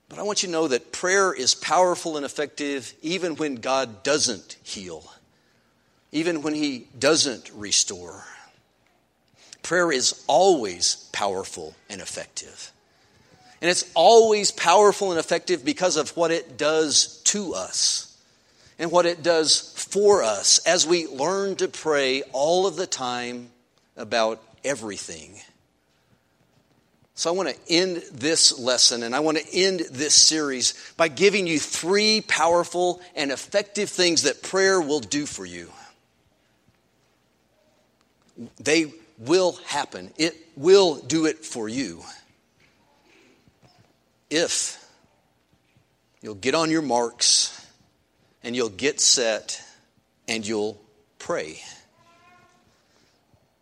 But 0.08 0.18
I 0.18 0.24
want 0.24 0.42
you 0.42 0.48
to 0.48 0.54
know 0.54 0.68
that 0.68 0.92
prayer 0.92 1.32
is 1.34 1.54
powerful 1.54 2.18
and 2.18 2.26
effective 2.26 2.94
even 3.02 3.36
when 3.36 3.56
God 3.56 4.02
doesn't 4.04 4.58
heal, 4.64 5.04
even 6.12 6.42
when 6.42 6.56
He 6.56 6.88
doesn't 6.98 7.52
restore. 7.54 8.24
Prayer 9.62 9.92
is 9.92 10.24
always 10.26 10.96
powerful 11.12 11.76
and 11.90 12.02
effective. 12.02 12.72
And 13.62 13.70
it's 13.70 13.92
always 13.94 14.52
powerful 14.52 15.12
and 15.12 15.20
effective 15.20 15.66
because 15.66 15.98
of 15.98 16.16
what 16.16 16.32
it 16.32 16.58
does 16.58 17.22
to 17.26 17.54
us 17.54 18.18
and 18.80 18.92
what 18.92 19.06
it 19.06 19.22
does 19.22 19.74
for 19.90 20.24
us 20.24 20.60
as 20.60 20.86
we 20.86 21.08
learn 21.08 21.56
to 21.58 21.68
pray 21.68 22.22
all 22.32 22.68
of 22.68 22.76
the 22.76 22.88
time 22.88 23.50
about 23.98 24.42
everything. 24.64 25.40
So 27.16 27.30
I 27.30 27.34
want 27.34 27.50
to 27.50 27.56
end 27.68 28.02
this 28.14 28.58
lesson 28.58 29.04
and 29.04 29.14
I 29.14 29.20
want 29.20 29.38
to 29.40 29.46
end 29.54 29.82
this 29.92 30.14
series 30.14 30.74
by 30.96 31.10
giving 31.10 31.48
you 31.48 31.60
three 31.60 32.22
powerful 32.22 33.02
and 33.16 33.32
effective 33.32 33.90
things 33.90 34.24
that 34.24 34.42
prayer 34.42 34.80
will 34.80 35.02
do 35.02 35.26
for 35.26 35.46
you. 35.46 35.70
They 38.62 38.94
will 39.18 39.54
happen, 39.66 40.14
it 40.18 40.38
will 40.56 40.96
do 40.96 41.26
it 41.26 41.44
for 41.44 41.68
you. 41.68 42.04
If 44.30 44.82
you'll 46.22 46.36
get 46.36 46.56
on 46.56 46.70
your 46.70 46.84
marks 46.84 47.68
and 48.44 48.56
you'll 48.56 48.70
get 48.70 49.02
set 49.02 49.62
and 50.30 50.48
you'll 50.48 50.80
pray. 51.18 51.60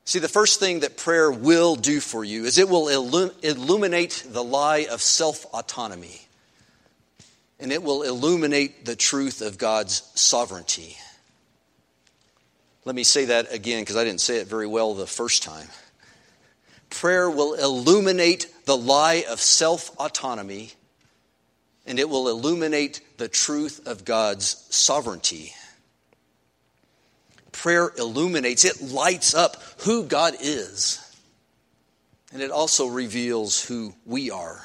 See, 0.03 0.19
the 0.19 0.27
first 0.27 0.59
thing 0.59 0.81
that 0.81 0.97
prayer 0.97 1.31
will 1.31 1.75
do 1.75 1.99
for 1.99 2.23
you 2.23 2.45
is 2.45 2.57
it 2.57 2.69
will 2.69 2.89
illuminate 2.89 4.23
the 4.27 4.43
lie 4.43 4.85
of 4.91 5.01
self 5.01 5.45
autonomy. 5.53 6.21
And 7.59 7.71
it 7.71 7.81
will 7.81 8.03
illuminate 8.03 8.85
the 8.85 8.95
truth 8.95 9.41
of 9.41 9.57
God's 9.57 10.03
sovereignty. 10.13 10.95
Let 12.85 12.95
me 12.95 13.03
say 13.03 13.25
that 13.25 13.51
again 13.51 13.81
because 13.81 13.97
I 13.97 14.03
didn't 14.03 14.21
say 14.21 14.37
it 14.37 14.47
very 14.47 14.67
well 14.67 14.93
the 14.93 15.07
first 15.07 15.41
time. 15.41 15.67
Prayer 16.89 17.29
will 17.29 17.55
illuminate 17.55 18.47
the 18.65 18.77
lie 18.77 19.25
of 19.27 19.41
self 19.41 19.89
autonomy 19.99 20.73
and 21.85 21.99
it 21.99 22.09
will 22.09 22.27
illuminate 22.29 23.01
the 23.17 23.27
truth 23.27 23.87
of 23.87 24.05
God's 24.05 24.65
sovereignty 24.69 25.53
prayer 27.67 27.91
illuminates, 27.97 28.63
it 28.63 28.81
lights 28.81 29.33
up 29.33 29.61
who 29.79 30.05
God 30.05 30.35
is. 30.39 31.03
And 32.31 32.41
it 32.41 32.49
also 32.49 32.87
reveals 32.87 33.61
who 33.61 33.93
we 34.05 34.31
are. 34.31 34.63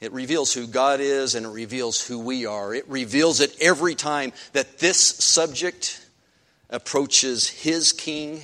It 0.00 0.10
reveals 0.10 0.52
who 0.52 0.66
God 0.66 0.98
is 0.98 1.36
and 1.36 1.46
it 1.46 1.50
reveals 1.50 2.04
who 2.04 2.18
we 2.18 2.46
are. 2.46 2.74
It 2.74 2.88
reveals 2.88 3.38
it 3.38 3.54
every 3.60 3.94
time 3.94 4.32
that 4.54 4.80
this 4.80 4.98
subject 4.98 6.04
approaches 6.68 7.48
his 7.48 7.92
king 7.92 8.42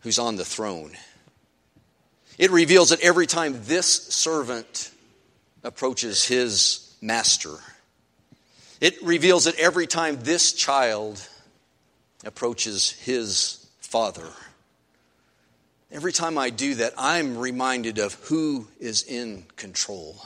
who's 0.00 0.18
on 0.18 0.36
the 0.36 0.44
throne. 0.44 0.92
It 2.36 2.50
reveals 2.50 2.92
it 2.92 3.00
every 3.00 3.26
time 3.26 3.58
this 3.64 3.86
servant 3.86 4.90
approaches 5.64 6.26
his 6.26 6.94
master. 7.00 7.56
It 8.80 9.02
reveals 9.02 9.44
that 9.44 9.58
every 9.58 9.86
time 9.86 10.18
this 10.22 10.52
child 10.52 11.26
approaches 12.24 12.92
his 12.92 13.66
father. 13.78 14.28
Every 15.92 16.12
time 16.12 16.38
I 16.38 16.50
do 16.50 16.76
that, 16.76 16.94
I'm 16.96 17.36
reminded 17.36 17.98
of 17.98 18.14
who 18.14 18.68
is 18.78 19.02
in 19.02 19.44
control. 19.56 20.16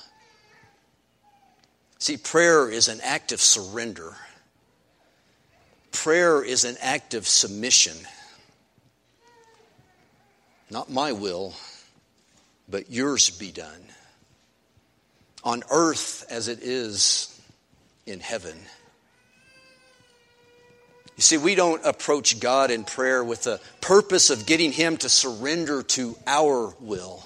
See, 1.98 2.16
prayer 2.16 2.68
is 2.68 2.88
an 2.88 3.00
act 3.02 3.32
of 3.32 3.40
surrender. 3.40 4.14
Prayer 5.90 6.44
is 6.44 6.64
an 6.64 6.76
act 6.80 7.14
of 7.14 7.26
submission. 7.26 7.96
Not 10.70 10.90
my 10.90 11.12
will, 11.12 11.54
but 12.68 12.90
yours 12.90 13.30
be 13.30 13.50
done. 13.50 13.86
On 15.42 15.62
earth 15.70 16.26
as 16.28 16.48
it 16.48 16.60
is 16.62 17.33
in 18.06 18.20
heaven. 18.20 18.56
You 21.16 21.22
see, 21.22 21.36
we 21.36 21.54
don't 21.54 21.84
approach 21.84 22.40
God 22.40 22.70
in 22.70 22.84
prayer 22.84 23.22
with 23.22 23.44
the 23.44 23.60
purpose 23.80 24.30
of 24.30 24.46
getting 24.46 24.72
Him 24.72 24.96
to 24.98 25.08
surrender 25.08 25.82
to 25.82 26.16
our 26.26 26.74
will. 26.80 27.22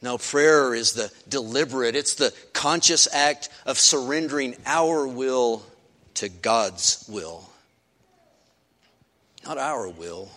No, 0.00 0.18
prayer 0.18 0.74
is 0.74 0.92
the 0.92 1.10
deliberate, 1.28 1.96
it's 1.96 2.14
the 2.14 2.32
conscious 2.52 3.08
act 3.12 3.48
of 3.66 3.78
surrendering 3.78 4.54
our 4.64 5.08
will 5.08 5.64
to 6.14 6.28
God's 6.28 7.04
will. 7.08 7.48
Not 9.44 9.58
our 9.58 9.88
will, 9.88 10.30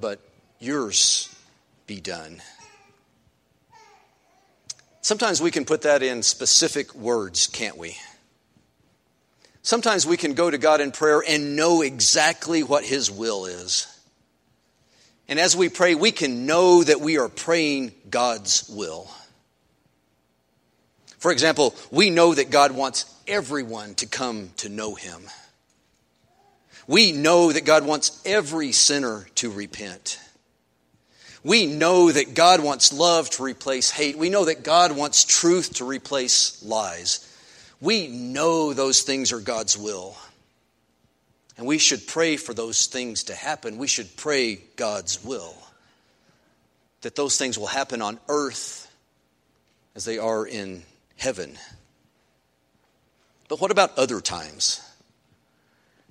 but 0.00 0.20
yours 0.58 1.32
be 1.86 2.00
done. 2.00 2.42
Sometimes 5.08 5.40
we 5.40 5.50
can 5.50 5.64
put 5.64 5.80
that 5.82 6.02
in 6.02 6.22
specific 6.22 6.94
words, 6.94 7.46
can't 7.46 7.78
we? 7.78 7.96
Sometimes 9.62 10.06
we 10.06 10.18
can 10.18 10.34
go 10.34 10.50
to 10.50 10.58
God 10.58 10.82
in 10.82 10.92
prayer 10.92 11.22
and 11.26 11.56
know 11.56 11.80
exactly 11.80 12.62
what 12.62 12.84
His 12.84 13.10
will 13.10 13.46
is. 13.46 13.86
And 15.26 15.38
as 15.38 15.56
we 15.56 15.70
pray, 15.70 15.94
we 15.94 16.12
can 16.12 16.44
know 16.44 16.84
that 16.84 17.00
we 17.00 17.16
are 17.16 17.30
praying 17.30 17.92
God's 18.10 18.68
will. 18.68 19.10
For 21.16 21.32
example, 21.32 21.74
we 21.90 22.10
know 22.10 22.34
that 22.34 22.50
God 22.50 22.72
wants 22.72 23.06
everyone 23.26 23.94
to 23.94 24.06
come 24.06 24.50
to 24.58 24.68
know 24.68 24.94
Him. 24.94 25.22
We 26.86 27.12
know 27.12 27.50
that 27.50 27.64
God 27.64 27.86
wants 27.86 28.20
every 28.26 28.72
sinner 28.72 29.26
to 29.36 29.50
repent. 29.50 30.20
We 31.44 31.66
know 31.66 32.10
that 32.10 32.34
God 32.34 32.60
wants 32.60 32.92
love 32.92 33.30
to 33.30 33.42
replace 33.42 33.90
hate. 33.90 34.18
We 34.18 34.30
know 34.30 34.46
that 34.46 34.64
God 34.64 34.92
wants 34.92 35.24
truth 35.24 35.74
to 35.74 35.84
replace 35.84 36.62
lies. 36.64 37.24
We 37.80 38.08
know 38.08 38.72
those 38.72 39.02
things 39.02 39.32
are 39.32 39.40
God's 39.40 39.78
will. 39.78 40.16
And 41.56 41.66
we 41.66 41.78
should 41.78 42.06
pray 42.06 42.36
for 42.36 42.54
those 42.54 42.86
things 42.86 43.24
to 43.24 43.34
happen. 43.34 43.78
We 43.78 43.86
should 43.86 44.16
pray 44.16 44.56
God's 44.76 45.22
will. 45.24 45.54
That 47.02 47.16
those 47.16 47.36
things 47.36 47.58
will 47.58 47.66
happen 47.66 48.02
on 48.02 48.18
earth 48.28 48.90
as 49.94 50.04
they 50.04 50.18
are 50.18 50.46
in 50.46 50.82
heaven. 51.16 51.56
But 53.48 53.60
what 53.60 53.70
about 53.70 53.96
other 53.96 54.20
times? 54.20 54.80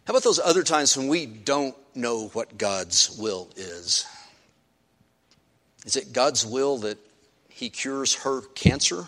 How 0.06 0.12
about 0.12 0.24
those 0.24 0.40
other 0.40 0.64
times 0.64 0.98
when 0.98 1.10
we 1.10 1.26
don't 1.26 1.76
know 1.94 2.28
what 2.30 2.58
God's 2.58 3.18
will 3.18 3.50
is? 3.58 4.06
Is 5.88 5.96
it 5.96 6.12
God's 6.12 6.46
will 6.46 6.80
that 6.80 6.98
he 7.48 7.70
cures 7.70 8.14
her 8.16 8.42
cancer? 8.42 9.06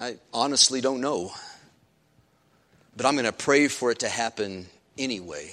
I 0.00 0.16
honestly 0.32 0.80
don't 0.80 1.02
know. 1.02 1.32
But 2.96 3.04
I'm 3.04 3.12
going 3.12 3.26
to 3.26 3.32
pray 3.32 3.68
for 3.68 3.90
it 3.90 3.98
to 3.98 4.08
happen 4.08 4.68
anyway. 4.96 5.50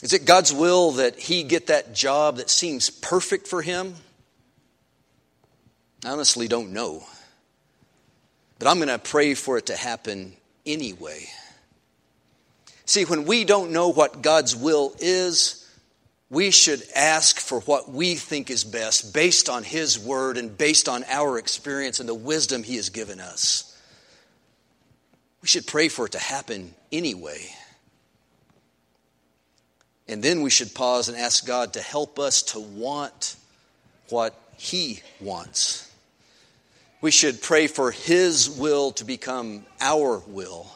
Is 0.00 0.12
it 0.12 0.26
God's 0.26 0.52
will 0.52 0.92
that 0.92 1.18
he 1.18 1.42
get 1.42 1.66
that 1.66 1.92
job 1.92 2.36
that 2.36 2.50
seems 2.50 2.88
perfect 2.88 3.48
for 3.48 3.62
him? 3.62 3.96
I 6.04 6.10
honestly 6.10 6.46
don't 6.46 6.72
know. 6.72 7.04
But 8.60 8.68
I'm 8.68 8.76
going 8.76 8.90
to 8.90 8.98
pray 9.00 9.34
for 9.34 9.58
it 9.58 9.66
to 9.66 9.76
happen 9.76 10.34
anyway. 10.64 11.26
See, 12.84 13.04
when 13.04 13.24
we 13.24 13.44
don't 13.44 13.72
know 13.72 13.88
what 13.88 14.22
God's 14.22 14.54
will 14.54 14.94
is, 15.00 15.65
we 16.28 16.50
should 16.50 16.82
ask 16.94 17.38
for 17.38 17.60
what 17.60 17.90
we 17.90 18.16
think 18.16 18.50
is 18.50 18.64
best 18.64 19.14
based 19.14 19.48
on 19.48 19.62
His 19.62 19.98
Word 19.98 20.36
and 20.36 20.56
based 20.56 20.88
on 20.88 21.04
our 21.08 21.38
experience 21.38 22.00
and 22.00 22.08
the 22.08 22.14
wisdom 22.14 22.62
He 22.62 22.76
has 22.76 22.90
given 22.90 23.20
us. 23.20 23.72
We 25.40 25.48
should 25.48 25.66
pray 25.66 25.88
for 25.88 26.06
it 26.06 26.12
to 26.12 26.18
happen 26.18 26.74
anyway. 26.90 27.46
And 30.08 30.22
then 30.22 30.42
we 30.42 30.50
should 30.50 30.74
pause 30.74 31.08
and 31.08 31.16
ask 31.16 31.46
God 31.46 31.74
to 31.74 31.80
help 31.80 32.18
us 32.18 32.42
to 32.42 32.60
want 32.60 33.36
what 34.08 34.34
He 34.56 35.02
wants. 35.20 35.88
We 37.00 37.12
should 37.12 37.40
pray 37.40 37.68
for 37.68 37.92
His 37.92 38.50
will 38.50 38.90
to 38.92 39.04
become 39.04 39.64
our 39.80 40.18
will 40.26 40.68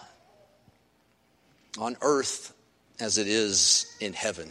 on 1.77 1.97
earth 2.03 2.53
as 3.01 3.19
it 3.19 3.27
is 3.27 3.87
in 3.99 4.13
heaven. 4.13 4.51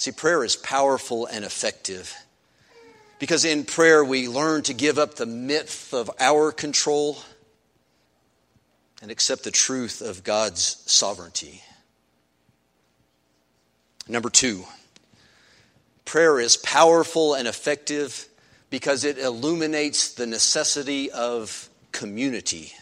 See, 0.00 0.12
prayer 0.12 0.42
is 0.42 0.56
powerful 0.56 1.26
and 1.26 1.44
effective 1.44 2.16
because 3.18 3.44
in 3.44 3.64
prayer 3.64 4.02
we 4.02 4.28
learn 4.28 4.62
to 4.62 4.72
give 4.72 4.98
up 4.98 5.16
the 5.16 5.26
myth 5.26 5.92
of 5.92 6.10
our 6.18 6.52
control 6.52 7.18
and 9.02 9.10
accept 9.10 9.44
the 9.44 9.50
truth 9.50 10.00
of 10.00 10.24
God's 10.24 10.82
sovereignty. 10.86 11.62
Number 14.08 14.30
two, 14.30 14.64
prayer 16.06 16.40
is 16.40 16.56
powerful 16.56 17.34
and 17.34 17.46
effective 17.46 18.26
because 18.70 19.04
it 19.04 19.18
illuminates 19.18 20.14
the 20.14 20.26
necessity 20.26 21.10
of 21.10 21.68
community. 21.92 22.72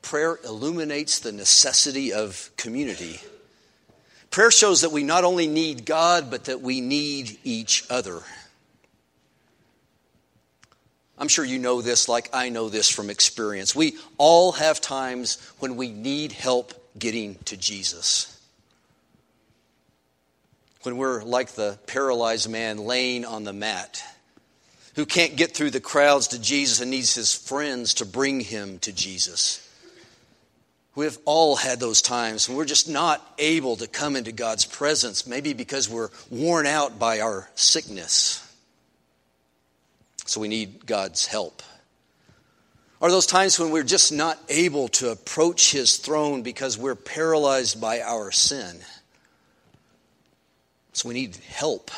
Prayer 0.00 0.38
illuminates 0.42 1.18
the 1.18 1.32
necessity 1.32 2.14
of 2.14 2.50
community. 2.56 3.20
Prayer 4.38 4.52
shows 4.52 4.82
that 4.82 4.92
we 4.92 5.02
not 5.02 5.24
only 5.24 5.48
need 5.48 5.84
God, 5.84 6.30
but 6.30 6.44
that 6.44 6.60
we 6.60 6.80
need 6.80 7.38
each 7.42 7.84
other. 7.90 8.20
I'm 11.18 11.26
sure 11.26 11.44
you 11.44 11.58
know 11.58 11.82
this 11.82 12.08
like 12.08 12.30
I 12.32 12.48
know 12.48 12.68
this 12.68 12.88
from 12.88 13.10
experience. 13.10 13.74
We 13.74 13.98
all 14.16 14.52
have 14.52 14.80
times 14.80 15.38
when 15.58 15.74
we 15.74 15.90
need 15.90 16.30
help 16.30 16.72
getting 16.96 17.34
to 17.46 17.56
Jesus. 17.56 18.40
When 20.84 20.98
we're 20.98 21.24
like 21.24 21.56
the 21.56 21.76
paralyzed 21.88 22.48
man 22.48 22.78
laying 22.78 23.24
on 23.24 23.42
the 23.42 23.52
mat 23.52 24.00
who 24.94 25.04
can't 25.04 25.34
get 25.34 25.52
through 25.52 25.70
the 25.70 25.80
crowds 25.80 26.28
to 26.28 26.40
Jesus 26.40 26.80
and 26.80 26.92
needs 26.92 27.12
his 27.12 27.34
friends 27.34 27.94
to 27.94 28.06
bring 28.06 28.38
him 28.38 28.78
to 28.78 28.92
Jesus. 28.92 29.67
We've 30.94 31.18
all 31.24 31.54
had 31.54 31.78
those 31.78 32.02
times 32.02 32.48
when 32.48 32.56
we're 32.58 32.64
just 32.64 32.88
not 32.88 33.24
able 33.38 33.76
to 33.76 33.86
come 33.86 34.16
into 34.16 34.32
God's 34.32 34.64
presence, 34.64 35.26
maybe 35.26 35.52
because 35.52 35.88
we're 35.88 36.10
worn 36.30 36.66
out 36.66 36.98
by 36.98 37.20
our 37.20 37.48
sickness 37.54 38.44
so 40.28 40.40
we 40.40 40.48
need 40.48 40.84
God's 40.86 41.26
help. 41.26 41.62
Are 43.00 43.10
those 43.10 43.26
times 43.26 43.58
when 43.58 43.70
we're 43.70 43.84
just 43.84 44.12
not 44.12 44.38
able 44.48 44.88
to 44.88 45.10
approach 45.10 45.72
His 45.72 45.96
throne 45.96 46.42
because 46.42 46.76
we're 46.76 46.96
paralyzed 46.96 47.80
by 47.80 48.00
our 48.00 48.30
sin? 48.30 48.76
So 50.92 51.08
we 51.08 51.14
need 51.14 51.36
help. 51.36 51.90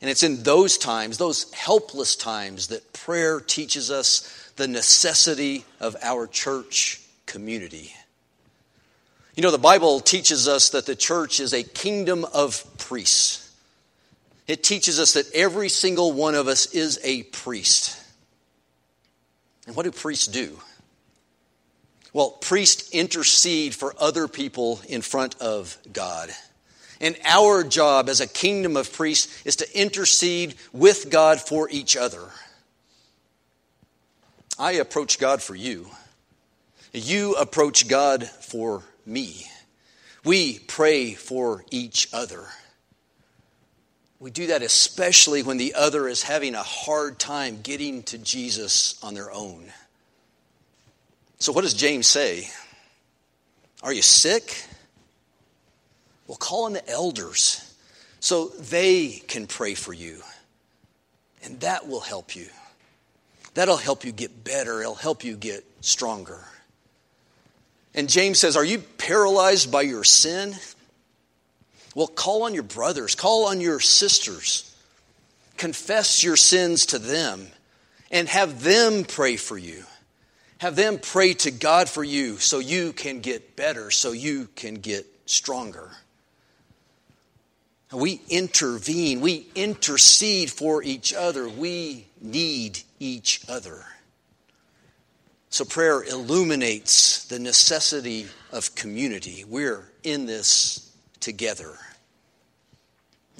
And 0.00 0.08
it's 0.08 0.22
in 0.22 0.42
those 0.44 0.78
times, 0.78 1.18
those 1.18 1.52
helpless 1.52 2.16
times, 2.16 2.68
that 2.68 2.92
prayer 2.92 3.40
teaches 3.40 3.90
us 3.90 4.49
the 4.60 4.68
necessity 4.68 5.64
of 5.80 5.96
our 6.02 6.26
church 6.26 7.00
community. 7.24 7.94
You 9.34 9.42
know, 9.42 9.50
the 9.50 9.56
Bible 9.56 10.00
teaches 10.00 10.46
us 10.46 10.68
that 10.70 10.84
the 10.84 10.94
church 10.94 11.40
is 11.40 11.54
a 11.54 11.62
kingdom 11.62 12.26
of 12.26 12.62
priests. 12.76 13.50
It 14.46 14.62
teaches 14.62 15.00
us 15.00 15.14
that 15.14 15.32
every 15.34 15.70
single 15.70 16.12
one 16.12 16.34
of 16.34 16.46
us 16.46 16.74
is 16.74 17.00
a 17.02 17.22
priest. 17.22 17.98
And 19.66 19.74
what 19.74 19.84
do 19.84 19.92
priests 19.92 20.26
do? 20.26 20.60
Well, 22.12 22.32
priests 22.32 22.90
intercede 22.90 23.74
for 23.74 23.94
other 23.98 24.28
people 24.28 24.82
in 24.90 25.00
front 25.00 25.40
of 25.40 25.78
God. 25.90 26.28
And 27.00 27.16
our 27.24 27.64
job 27.64 28.10
as 28.10 28.20
a 28.20 28.26
kingdom 28.26 28.76
of 28.76 28.92
priests 28.92 29.42
is 29.46 29.56
to 29.56 29.80
intercede 29.80 30.54
with 30.70 31.08
God 31.08 31.40
for 31.40 31.70
each 31.70 31.96
other. 31.96 32.28
I 34.60 34.72
approach 34.72 35.18
God 35.18 35.40
for 35.40 35.54
you. 35.54 35.86
You 36.92 37.34
approach 37.36 37.88
God 37.88 38.26
for 38.26 38.82
me. 39.06 39.46
We 40.22 40.58
pray 40.58 41.14
for 41.14 41.64
each 41.70 42.08
other. 42.12 42.44
We 44.18 44.30
do 44.30 44.48
that 44.48 44.60
especially 44.60 45.42
when 45.42 45.56
the 45.56 45.72
other 45.72 46.06
is 46.06 46.22
having 46.22 46.54
a 46.54 46.62
hard 46.62 47.18
time 47.18 47.60
getting 47.62 48.02
to 48.02 48.18
Jesus 48.18 49.02
on 49.02 49.14
their 49.14 49.32
own. 49.32 49.72
So, 51.38 51.52
what 51.52 51.62
does 51.62 51.72
James 51.72 52.06
say? 52.06 52.50
Are 53.82 53.94
you 53.94 54.02
sick? 54.02 54.62
Well, 56.26 56.36
call 56.36 56.66
on 56.66 56.74
the 56.74 56.86
elders 56.86 57.74
so 58.20 58.48
they 58.48 59.22
can 59.26 59.46
pray 59.46 59.72
for 59.72 59.94
you. 59.94 60.20
And 61.42 61.60
that 61.60 61.88
will 61.88 62.00
help 62.00 62.36
you. 62.36 62.48
That'll 63.54 63.76
help 63.76 64.04
you 64.04 64.12
get 64.12 64.44
better, 64.44 64.80
it'll 64.80 64.94
help 64.94 65.24
you 65.24 65.36
get 65.36 65.64
stronger. 65.80 66.44
And 67.94 68.08
James 68.08 68.38
says, 68.38 68.56
Are 68.56 68.64
you 68.64 68.78
paralyzed 68.78 69.72
by 69.72 69.82
your 69.82 70.04
sin? 70.04 70.54
Well, 71.94 72.06
call 72.06 72.44
on 72.44 72.54
your 72.54 72.62
brothers, 72.62 73.14
call 73.14 73.48
on 73.48 73.60
your 73.60 73.80
sisters, 73.80 74.72
confess 75.56 76.22
your 76.22 76.36
sins 76.36 76.86
to 76.86 76.98
them, 76.98 77.48
and 78.12 78.28
have 78.28 78.62
them 78.62 79.04
pray 79.04 79.36
for 79.36 79.58
you. 79.58 79.84
Have 80.58 80.76
them 80.76 80.98
pray 80.98 81.34
to 81.34 81.50
God 81.50 81.88
for 81.88 82.04
you 82.04 82.36
so 82.36 82.58
you 82.58 82.92
can 82.92 83.20
get 83.20 83.56
better, 83.56 83.90
so 83.90 84.12
you 84.12 84.48
can 84.54 84.74
get 84.74 85.06
stronger. 85.26 85.90
We 87.92 88.20
intervene, 88.28 89.20
we 89.20 89.48
intercede 89.54 90.50
for 90.50 90.82
each 90.82 91.12
other, 91.12 91.48
we 91.48 92.06
need 92.20 92.80
each 93.00 93.42
other. 93.48 93.84
So, 95.48 95.64
prayer 95.64 96.04
illuminates 96.04 97.24
the 97.24 97.40
necessity 97.40 98.26
of 98.52 98.76
community. 98.76 99.44
We're 99.44 99.84
in 100.04 100.26
this 100.26 100.92
together. 101.18 101.76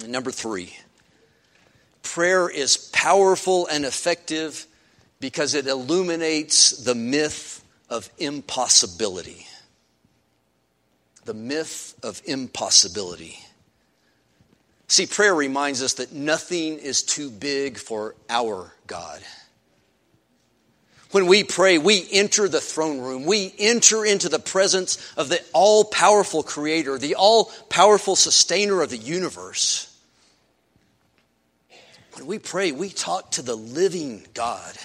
And 0.01 0.11
number 0.11 0.31
three, 0.31 0.75
prayer 2.03 2.49
is 2.49 2.75
powerful 2.91 3.67
and 3.67 3.85
effective 3.85 4.67
because 5.21 5.53
it 5.53 5.67
illuminates 5.67 6.83
the 6.83 6.95
myth 6.95 7.63
of 7.89 8.09
impossibility. 8.17 9.47
The 11.23 11.33
myth 11.33 11.95
of 12.03 12.21
impossibility. 12.25 13.39
See, 14.91 15.05
prayer 15.05 15.33
reminds 15.33 15.81
us 15.81 15.93
that 15.93 16.11
nothing 16.11 16.77
is 16.77 17.01
too 17.01 17.29
big 17.29 17.77
for 17.77 18.13
our 18.29 18.73
God. 18.87 19.21
When 21.11 21.27
we 21.27 21.45
pray, 21.45 21.77
we 21.77 22.05
enter 22.11 22.49
the 22.49 22.59
throne 22.59 22.99
room. 22.99 23.23
We 23.23 23.55
enter 23.57 24.03
into 24.03 24.27
the 24.27 24.37
presence 24.37 24.97
of 25.15 25.29
the 25.29 25.41
all 25.53 25.85
powerful 25.85 26.43
Creator, 26.43 26.97
the 26.97 27.15
all 27.15 27.45
powerful 27.69 28.17
sustainer 28.17 28.81
of 28.81 28.89
the 28.89 28.97
universe. 28.97 29.97
When 32.15 32.25
we 32.25 32.37
pray, 32.37 32.73
we 32.73 32.89
talk 32.89 33.31
to 33.31 33.41
the 33.41 33.55
living 33.55 34.27
God. 34.33 34.75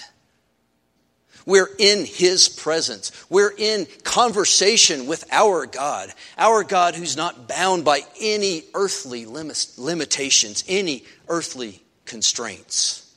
We're 1.47 1.69
in 1.79 2.05
His 2.05 2.49
presence. 2.49 3.11
We're 3.29 3.53
in 3.57 3.87
conversation 4.03 5.07
with 5.07 5.23
our 5.31 5.65
God, 5.65 6.13
our 6.37 6.65
God 6.65 6.93
who's 6.93 7.15
not 7.15 7.47
bound 7.47 7.85
by 7.85 8.01
any 8.21 8.65
earthly 8.73 9.25
limitations, 9.25 10.65
any 10.67 11.05
earthly 11.29 11.81
constraints. 12.05 13.09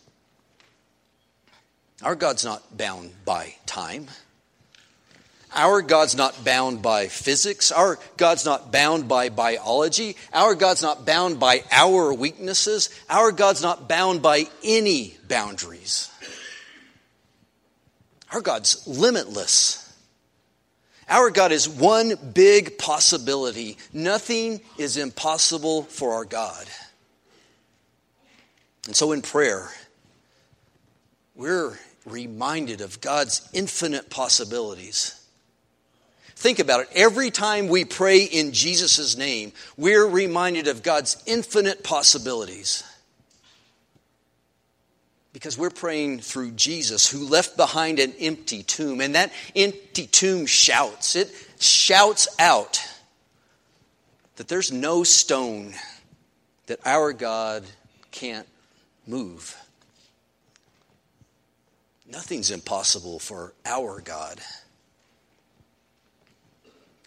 Our 2.05 2.15
God's 2.15 2.45
not 2.45 2.79
bound 2.79 3.11
by 3.25 3.57
time. 3.67 4.07
Our 5.53 5.83
God's 5.83 6.17
not 6.17 6.45
bound 6.45 6.83
by 6.83 7.09
physics. 7.09 7.73
Our 7.73 7.99
God's 8.17 8.45
not 8.45 8.71
bound 8.71 9.09
by 9.09 9.29
biology. 9.29 10.15
Our 10.33 10.55
God's 10.55 10.83
not 10.83 11.05
bound 11.05 11.41
by 11.41 11.65
our 11.73 12.15
weaknesses. 12.15 12.91
Our 13.11 13.33
God's 13.33 13.61
not 13.61 13.89
bound 13.89 14.23
by 14.23 14.45
any 14.63 15.17
boundaries. 15.27 16.09
Our 18.33 18.41
God's 18.41 18.87
limitless. 18.87 19.87
Our 21.09 21.31
God 21.31 21.51
is 21.51 21.69
one 21.69 22.15
big 22.35 22.79
possibility. 22.79 23.77
Nothing 23.93 24.61
is 24.79 24.97
impossible 24.97 25.83
for 25.83 26.13
our 26.15 26.25
God. 26.25 26.67
And 28.87 28.95
so 28.95 29.13
in 29.13 29.21
prayer, 29.21 29.69
we're 31.35 31.79
reminded 32.07 32.81
of 32.81 33.01
God's 33.01 33.49
infinite 33.53 34.09
possibilities. 34.09 35.17
Think 36.37 36.59
about 36.59 36.81
it. 36.81 36.89
Every 36.95 37.31
time 37.31 37.69
we 37.69 37.85
pray 37.85 38.23
in 38.23 38.53
Jesus' 38.53 39.17
name, 39.17 39.53
we're 39.77 40.07
reminded 40.07 40.69
of 40.69 40.83
God's 40.83 41.23
infinite 41.27 41.85
possibilities. 41.85 42.85
Because 45.33 45.57
we're 45.57 45.71
praying 45.71 46.21
through 46.21 46.53
Jesus, 46.53 47.09
who 47.09 47.25
left 47.25 47.57
behind 47.57 47.99
an 48.01 48.13
empty 48.19 48.63
tomb. 48.63 49.01
And 49.01 49.15
that 49.15 49.33
empty 49.55 50.07
tomb 50.07 50.47
shouts, 50.47 51.15
it 51.15 51.31
shouts 51.61 52.29
out 52.39 52.83
that 54.37 54.49
there's 54.49 54.73
no 54.73 55.05
stone 55.05 55.75
that 56.67 56.81
our 56.85 57.13
God 57.13 57.65
can't 58.11 58.47
move. 59.07 59.57
Nothing's 62.09 62.51
impossible 62.51 63.19
for 63.19 63.53
our 63.65 64.01
God. 64.01 64.41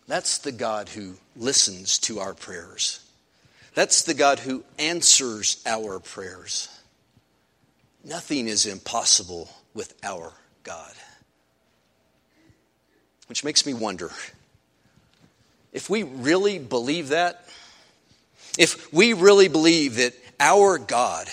That's 0.07 0.38
the 0.38 0.51
God 0.51 0.89
who 0.89 1.15
listens 1.36 1.97
to 1.99 2.19
our 2.19 2.34
prayers. 2.34 2.99
That's 3.74 4.03
the 4.03 4.13
God 4.13 4.39
who 4.39 4.63
answers 4.78 5.61
our 5.65 5.99
prayers. 5.99 6.69
Nothing 8.04 8.47
is 8.47 8.66
impossible 8.66 9.49
with 9.74 9.93
our 10.04 10.34
God. 10.64 10.93
Which 13.28 13.43
makes 13.43 13.66
me 13.66 13.74
wonder 13.74 14.12
if 15.72 15.89
we 15.89 16.04
really 16.04 16.60
believe 16.60 17.10
that, 17.10 17.45
if 18.58 18.91
we 18.93 19.14
really 19.14 19.47
believe 19.47 19.95
that 19.95 20.14
our 20.39 20.78
God, 20.78 21.28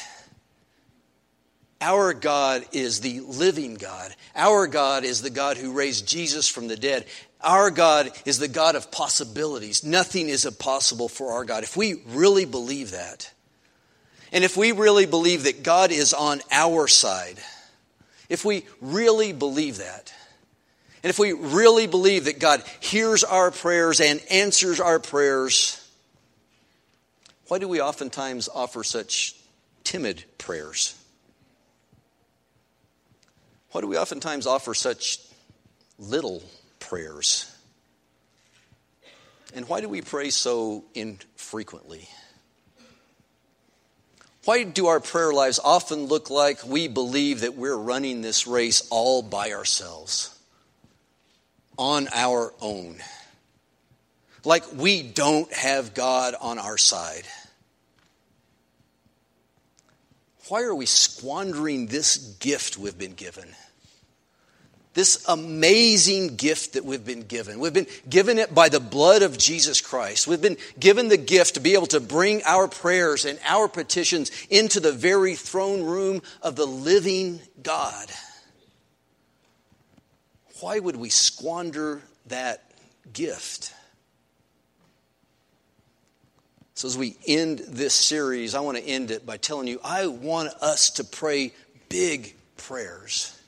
our 1.81 2.15
God 2.15 2.65
is 2.73 3.01
the 3.01 3.21
living 3.21 3.75
God, 3.75 4.15
our 4.37 4.67
God 4.67 5.05
is 5.05 5.21
the 5.21 5.31
God 5.31 5.57
who 5.57 5.73
raised 5.73 6.07
Jesus 6.09 6.49
from 6.49 6.69
the 6.69 6.77
dead, 6.77 7.05
our 7.43 7.71
God 7.71 8.11
is 8.25 8.39
the 8.39 8.49
God 8.49 8.77
of 8.77 8.91
possibilities. 8.91 9.83
Nothing 9.83 10.29
is 10.29 10.45
impossible 10.45 11.09
for 11.09 11.33
our 11.33 11.45
God. 11.45 11.65
If 11.65 11.77
we 11.77 12.03
really 12.07 12.45
believe 12.45 12.93
that, 12.93 13.33
and 14.33 14.45
if 14.45 14.57
we 14.57 14.73
really 14.73 15.07
believe 15.07 15.45
that 15.45 15.63
God 15.63 15.91
is 15.91 16.15
on 16.15 16.41
our 16.51 16.87
side, 16.87 17.39
if 18.29 18.45
we 18.45 18.65
really 18.81 19.33
believe 19.33 19.79
that, 19.79 20.13
and 21.03 21.11
if 21.11 21.19
we 21.19 21.33
really 21.33 21.87
believe 21.87 22.27
that 22.27 22.39
God 22.39 22.63
hears 22.81 23.25
our 23.25 23.51
prayers 23.51 24.01
and 24.01 24.21
answers 24.31 24.81
our 24.81 24.99
prayers, 24.99 25.77
why 27.49 27.59
do 27.59 27.67
we 27.67 27.81
oftentimes 27.81 28.49
offer 28.49 28.85
such 28.85 29.35
timid 29.83 30.25
prayers? 30.39 30.97
Why 33.73 33.81
do 33.81 33.87
we 33.87 33.97
oftentimes 33.97 34.47
offer 34.47 34.75
such 34.75 35.21
little 35.99 36.43
prayers? 36.79 37.53
And 39.55 39.69
why 39.69 39.81
do 39.81 39.89
we 39.89 40.03
pray 40.03 40.31
so 40.31 40.85
infrequently? 40.95 42.09
Why 44.51 44.65
do 44.65 44.89
our 44.89 44.99
prayer 44.99 45.33
lives 45.33 45.61
often 45.63 46.07
look 46.07 46.29
like 46.29 46.67
we 46.67 46.89
believe 46.89 47.43
that 47.43 47.55
we're 47.55 47.77
running 47.77 48.21
this 48.21 48.49
race 48.49 48.85
all 48.91 49.23
by 49.23 49.53
ourselves, 49.53 50.37
on 51.79 52.09
our 52.13 52.53
own? 52.61 52.97
Like 54.45 54.65
we 54.73 55.05
don't 55.05 55.53
have 55.53 55.95
God 55.95 56.35
on 56.41 56.59
our 56.59 56.79
side. 56.79 57.29
Why 60.49 60.63
are 60.63 60.75
we 60.75 60.87
squandering 60.87 61.87
this 61.87 62.17
gift 62.17 62.77
we've 62.77 62.99
been 62.99 63.15
given? 63.15 63.55
This 64.93 65.25
amazing 65.29 66.35
gift 66.37 66.73
that 66.73 66.85
we've 66.85 67.05
been 67.05 67.23
given. 67.23 67.61
We've 67.61 67.73
been 67.73 67.87
given 68.09 68.39
it 68.39 68.53
by 68.53 68.69
the 68.69 68.81
blood 68.81 69.23
of 69.23 69.39
Jesus 69.39 69.81
Christ. 69.81 70.27
We've 70.27 70.43
been 70.43 70.57
given 70.81 71.09
the 71.09 71.17
gift 71.17 71.55
to 71.55 71.61
be 71.61 71.75
able 71.75 71.87
to 71.89 72.01
bring 72.01 72.43
our 72.43 72.67
prayers 72.67 73.25
and 73.25 73.39
our 73.47 73.69
petitions 73.69 74.33
into 74.51 74.81
the 74.81 74.91
very 74.91 75.37
throne 75.37 75.85
room 75.85 76.23
of 76.43 76.57
the 76.57 76.67
living 76.67 77.41
God. 77.63 78.09
Why 80.59 80.81
would 80.81 80.97
we 80.97 81.09
squander 81.09 82.03
that 82.27 82.65
gift? 83.13 83.73
So, 86.75 86.89
as 86.89 86.99
we 86.99 87.17
end 87.27 87.61
this 87.69 87.95
series, 87.95 88.55
I 88.55 88.61
want 88.61 88.77
to 88.77 88.85
end 88.85 89.11
it 89.11 89.25
by 89.25 89.37
telling 89.37 89.69
you 89.69 89.81
I 89.85 90.09
want 90.09 90.49
us 90.61 90.91
to 90.93 91.05
pray 91.05 91.53
big 91.89 92.35
prayers 92.57 93.40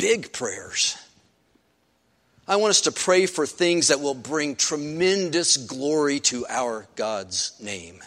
big 0.00 0.32
prayers. 0.32 0.96
I 2.48 2.56
want 2.56 2.70
us 2.70 2.80
to 2.82 2.92
pray 2.92 3.26
for 3.26 3.46
things 3.46 3.88
that 3.88 4.00
will 4.00 4.14
bring 4.14 4.56
tremendous 4.56 5.56
glory 5.56 6.18
to 6.20 6.46
our 6.48 6.86
God's 6.96 7.52
name. 7.60 8.00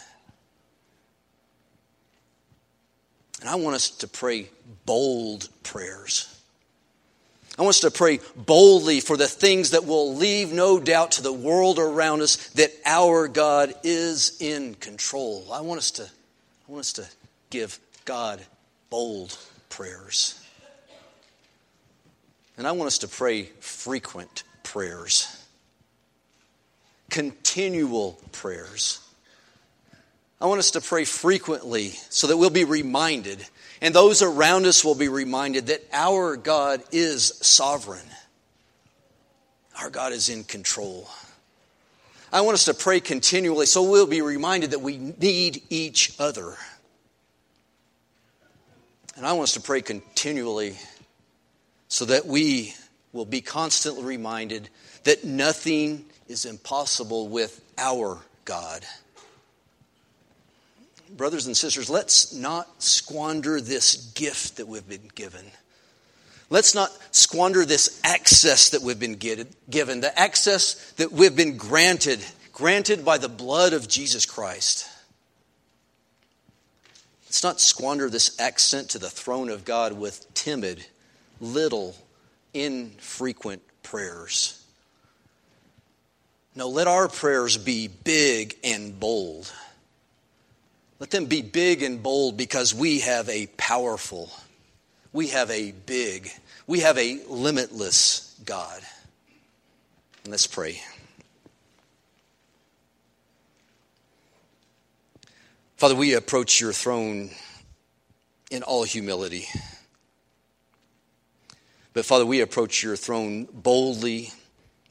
And 3.40 3.48
I 3.48 3.54
want 3.54 3.76
us 3.76 3.90
to 3.90 4.08
pray 4.08 4.50
bold 4.84 5.48
prayers. 5.62 6.30
I 7.58 7.62
want 7.62 7.76
us 7.76 7.80
to 7.80 7.90
pray 7.90 8.18
boldly 8.36 9.00
for 9.00 9.16
the 9.16 9.28
things 9.28 9.70
that 9.70 9.86
will 9.86 10.14
leave 10.14 10.52
no 10.52 10.80
doubt 10.80 11.12
to 11.12 11.22
the 11.22 11.32
world 11.32 11.78
around 11.78 12.20
us 12.20 12.48
that 12.50 12.72
our 12.84 13.28
God 13.28 13.72
is 13.84 14.36
in 14.40 14.74
control. 14.74 15.46
I 15.52 15.60
want 15.60 15.78
us 15.78 15.92
to, 15.92 16.02
I 16.02 16.72
want 16.72 16.80
us 16.80 16.92
to 16.94 17.06
give 17.50 17.78
God 18.04 18.42
bold 18.90 19.38
prayers. 19.68 20.43
And 22.56 22.66
I 22.66 22.72
want 22.72 22.86
us 22.86 22.98
to 22.98 23.08
pray 23.08 23.44
frequent 23.60 24.44
prayers, 24.62 25.44
continual 27.10 28.20
prayers. 28.32 29.00
I 30.40 30.46
want 30.46 30.58
us 30.58 30.72
to 30.72 30.80
pray 30.80 31.04
frequently 31.04 31.90
so 32.10 32.26
that 32.26 32.36
we'll 32.36 32.50
be 32.50 32.64
reminded, 32.64 33.44
and 33.80 33.94
those 33.94 34.22
around 34.22 34.66
us 34.66 34.84
will 34.84 34.94
be 34.94 35.08
reminded 35.08 35.68
that 35.68 35.82
our 35.92 36.36
God 36.36 36.82
is 36.92 37.38
sovereign. 37.40 38.06
Our 39.80 39.90
God 39.90 40.12
is 40.12 40.28
in 40.28 40.44
control. 40.44 41.08
I 42.32 42.40
want 42.42 42.54
us 42.54 42.64
to 42.66 42.74
pray 42.74 43.00
continually 43.00 43.66
so 43.66 43.88
we'll 43.88 44.06
be 44.06 44.22
reminded 44.22 44.72
that 44.72 44.80
we 44.80 44.98
need 44.98 45.62
each 45.70 46.14
other. 46.18 46.56
And 49.16 49.24
I 49.24 49.32
want 49.32 49.44
us 49.44 49.54
to 49.54 49.60
pray 49.60 49.80
continually 49.80 50.76
so 51.94 52.06
that 52.06 52.26
we 52.26 52.74
will 53.12 53.24
be 53.24 53.40
constantly 53.40 54.02
reminded 54.02 54.68
that 55.04 55.22
nothing 55.22 56.04
is 56.26 56.44
impossible 56.44 57.28
with 57.28 57.60
our 57.78 58.18
God. 58.44 58.84
Brothers 61.16 61.46
and 61.46 61.56
sisters, 61.56 61.88
let's 61.88 62.34
not 62.34 62.82
squander 62.82 63.60
this 63.60 64.10
gift 64.16 64.56
that 64.56 64.66
we've 64.66 64.88
been 64.88 65.08
given. 65.14 65.44
Let's 66.50 66.74
not 66.74 66.90
squander 67.12 67.64
this 67.64 68.00
access 68.02 68.70
that 68.70 68.82
we've 68.82 68.98
been 68.98 69.14
given, 69.14 70.00
the 70.00 70.18
access 70.18 70.74
that 70.94 71.12
we've 71.12 71.36
been 71.36 71.56
granted, 71.56 72.18
granted 72.52 73.04
by 73.04 73.18
the 73.18 73.28
blood 73.28 73.72
of 73.72 73.86
Jesus 73.86 74.26
Christ. 74.26 74.88
Let's 77.26 77.44
not 77.44 77.60
squander 77.60 78.10
this 78.10 78.40
accent 78.40 78.90
to 78.90 78.98
the 78.98 79.10
throne 79.10 79.48
of 79.48 79.64
God 79.64 79.92
with 79.92 80.34
timid 80.34 80.84
little, 81.40 81.96
infrequent 82.52 83.62
prayers. 83.82 84.60
No, 86.54 86.68
let 86.68 86.86
our 86.86 87.08
prayers 87.08 87.56
be 87.56 87.88
big 87.88 88.56
and 88.62 88.98
bold. 88.98 89.52
Let 91.00 91.10
them 91.10 91.26
be 91.26 91.42
big 91.42 91.82
and 91.82 92.02
bold 92.02 92.36
because 92.36 92.74
we 92.74 93.00
have 93.00 93.28
a 93.28 93.48
powerful, 93.56 94.30
we 95.12 95.28
have 95.28 95.50
a 95.50 95.72
big, 95.72 96.30
we 96.66 96.80
have 96.80 96.96
a 96.96 97.20
limitless 97.28 98.34
God. 98.44 98.80
And 100.22 100.30
let's 100.30 100.46
pray. 100.46 100.80
Father, 105.76 105.96
we 105.96 106.14
approach 106.14 106.60
your 106.60 106.72
throne 106.72 107.30
in 108.50 108.62
all 108.62 108.84
humility. 108.84 109.48
But 111.94 112.04
Father, 112.04 112.26
we 112.26 112.40
approach 112.40 112.82
your 112.82 112.96
throne 112.96 113.48
boldly 113.52 114.32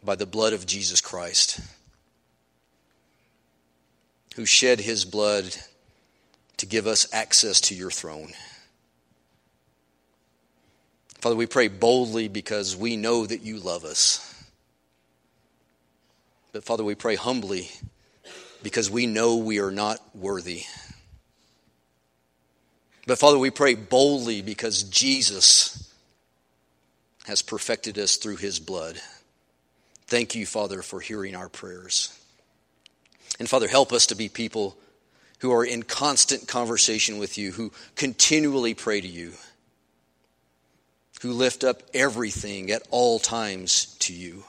by 0.01 0.15
the 0.15 0.25
blood 0.25 0.53
of 0.53 0.65
Jesus 0.65 1.01
Christ, 1.01 1.59
who 4.35 4.45
shed 4.45 4.79
his 4.79 5.03
blood 5.03 5.53
to 6.57 6.65
give 6.65 6.87
us 6.87 7.05
access 7.13 7.59
to 7.61 7.75
your 7.75 7.91
throne. 7.91 8.31
Father, 11.19 11.35
we 11.35 11.45
pray 11.45 11.67
boldly 11.67 12.29
because 12.29 12.75
we 12.75 12.95
know 12.95 13.25
that 13.25 13.41
you 13.41 13.59
love 13.59 13.83
us. 13.83 14.29
But 16.53 16.63
Father, 16.63 16.85
we 16.85 16.95
pray 16.95 17.15
humbly 17.15 17.69
because 18.61 18.89
we 18.89 19.07
know 19.07 19.37
we 19.37 19.59
are 19.59 19.71
not 19.71 19.99
worthy. 20.15 20.63
But 23.05 23.19
Father, 23.19 23.37
we 23.37 23.51
pray 23.51 23.75
boldly 23.75 24.41
because 24.41 24.83
Jesus 24.83 25.92
has 27.25 27.41
perfected 27.41 27.97
us 27.97 28.17
through 28.17 28.37
his 28.37 28.59
blood. 28.59 28.99
Thank 30.07 30.35
you, 30.35 30.45
Father, 30.45 30.81
for 30.81 30.99
hearing 30.99 31.35
our 31.35 31.49
prayers. 31.49 32.17
And 33.39 33.49
Father, 33.49 33.67
help 33.67 33.91
us 33.91 34.07
to 34.07 34.15
be 34.15 34.29
people 34.29 34.77
who 35.39 35.51
are 35.51 35.65
in 35.65 35.83
constant 35.83 36.47
conversation 36.47 37.17
with 37.17 37.37
you, 37.37 37.51
who 37.51 37.71
continually 37.95 38.73
pray 38.73 39.01
to 39.01 39.07
you, 39.07 39.33
who 41.21 41.31
lift 41.31 41.63
up 41.63 41.81
everything 41.93 42.71
at 42.71 42.83
all 42.91 43.19
times 43.19 43.95
to 43.99 44.13
you. 44.13 44.43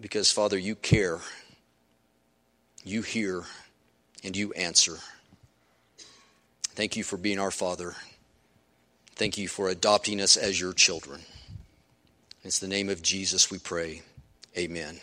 Because, 0.00 0.30
Father, 0.30 0.58
you 0.58 0.74
care, 0.74 1.20
you 2.84 3.02
hear, 3.02 3.44
and 4.24 4.36
you 4.36 4.52
answer. 4.52 4.98
Thank 6.74 6.96
you 6.96 7.04
for 7.04 7.16
being 7.16 7.38
our 7.38 7.50
Father. 7.50 7.94
Thank 9.14 9.38
you 9.38 9.48
for 9.48 9.68
adopting 9.68 10.20
us 10.20 10.36
as 10.36 10.60
your 10.60 10.72
children. 10.72 11.20
It's 12.44 12.58
the 12.58 12.68
name 12.68 12.88
of 12.88 13.02
Jesus 13.02 13.50
we 13.50 13.58
pray. 13.58 14.02
Amen. 14.56 14.98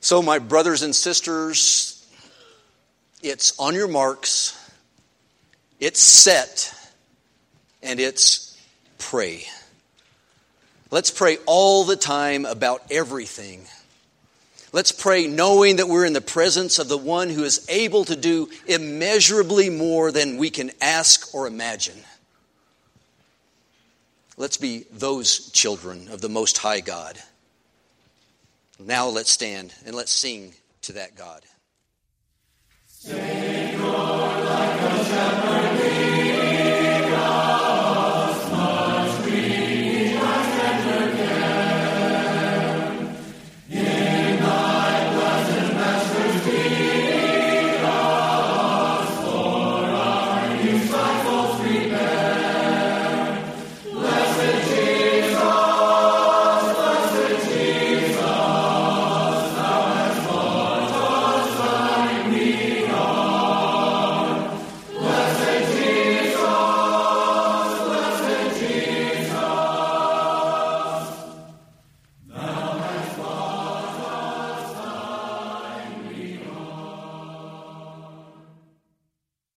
So, 0.00 0.22
my 0.22 0.38
brothers 0.38 0.82
and 0.82 0.94
sisters, 0.94 2.06
it's 3.22 3.58
on 3.58 3.74
your 3.74 3.88
marks, 3.88 4.54
it's 5.80 6.00
set, 6.00 6.74
and 7.82 7.98
it's 7.98 8.56
pray. 8.98 9.44
Let's 10.90 11.10
pray 11.10 11.38
all 11.46 11.84
the 11.84 11.96
time 11.96 12.44
about 12.44 12.82
everything. 12.90 13.66
Let's 14.72 14.92
pray 14.92 15.26
knowing 15.26 15.76
that 15.76 15.88
we're 15.88 16.04
in 16.04 16.12
the 16.12 16.20
presence 16.20 16.78
of 16.78 16.88
the 16.88 16.98
one 16.98 17.30
who 17.30 17.44
is 17.44 17.64
able 17.68 18.04
to 18.04 18.16
do 18.16 18.48
immeasurably 18.66 19.70
more 19.70 20.12
than 20.12 20.36
we 20.36 20.50
can 20.50 20.70
ask 20.80 21.34
or 21.34 21.46
imagine. 21.46 21.98
Let's 24.36 24.56
be 24.56 24.84
those 24.92 25.50
children 25.50 26.08
of 26.08 26.20
the 26.20 26.28
Most 26.28 26.58
High 26.58 26.80
God. 26.80 27.18
Now 28.78 29.08
let's 29.08 29.30
stand 29.30 29.74
and 29.86 29.96
let's 29.96 30.12
sing 30.12 30.54
to 30.82 30.92
that 30.92 31.16
God. 31.16 31.42
Shepherd 33.04 33.57